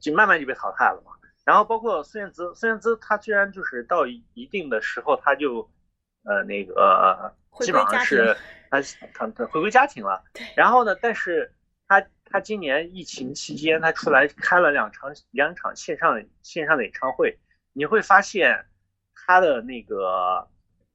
[0.02, 1.12] 就慢慢就被淘汰了嘛。
[1.44, 5.70] 然后包括孙燕姿，孙燕姿她虽然就是到一定的时候，她就。
[6.26, 8.36] 呃，那个基本上是
[8.72, 8.82] 他
[9.14, 10.24] 他他回归家庭了。
[10.56, 11.54] 然后呢，但是
[11.88, 17.38] 他他今年疫情期间，他出来开了两场两场线上线上的演唱会，
[17.74, 18.66] 你会发现
[19.14, 20.48] 他的那个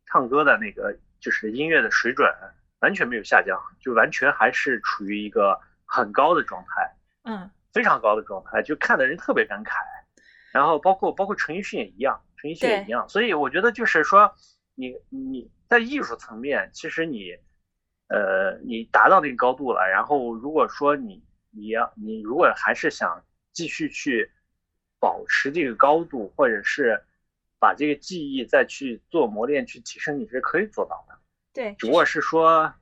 [0.07, 2.29] 唱歌的那个就是音乐的水准
[2.81, 9.75] 完全没有下降，就完全还是处于一个很高的状态，嗯，非常高的状态，就看的人特别感慨。
[10.51, 13.09] 然后包括包括陈奕迅也一样，陈奕迅也一样。
[13.09, 14.35] 所以我觉得就是说。
[14.81, 17.37] 你你在艺术层面，其实你，
[18.09, 19.87] 呃，你达到那个高度了。
[19.87, 24.31] 然后如果说你你要你如果还是想继续去
[24.99, 27.05] 保持这个高度，或者是
[27.59, 31.19] 把这个技艺再去做磨练、去提升，你是可以做到的。
[31.53, 32.73] 对，只不过是说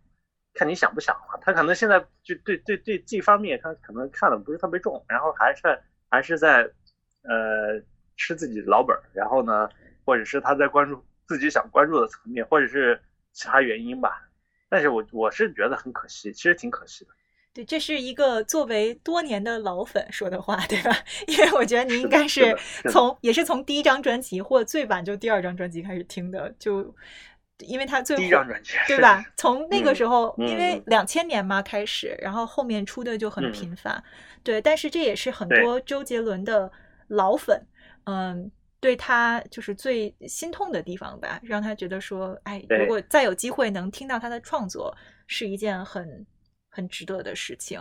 [0.54, 1.40] 看你想不想了。
[1.42, 6.62] 他可能现在就对对对这方面，他可能看的不是特别重，然后还是还是在
[7.22, 7.82] 呃
[8.16, 9.02] 吃自己老本儿。
[9.12, 9.68] 然后呢，
[10.04, 11.04] 或者是他在关注。
[11.28, 13.00] 自己想关注的层面，或者是
[13.32, 14.28] 其他原因吧，
[14.68, 17.10] 但是我我是觉得很可惜，其实挺可惜的。
[17.52, 20.90] 对，这是一个作为多年的老粉说的话，对吧？
[21.28, 22.56] 因为我觉得您应该是
[22.90, 26.94] 从也是从第一张专辑或最晚就第二张专辑开始听的，就
[27.60, 29.24] 因为他最第一张专辑，对吧？
[29.36, 34.02] 从那个时候，嗯因为嗯两千年嘛开始，然后后面出的就很嗯频繁，
[34.42, 34.60] 对。
[34.62, 36.70] 但是这也是很多周杰伦的
[37.08, 37.66] 老粉，
[38.04, 38.50] 嗯，
[38.80, 44.96] 对他就是最心痛的地方吧，让他觉得说，哎，如果再有机会能听到他的创作，
[45.26, 46.26] 是一件很
[46.68, 47.80] 很值得的事情。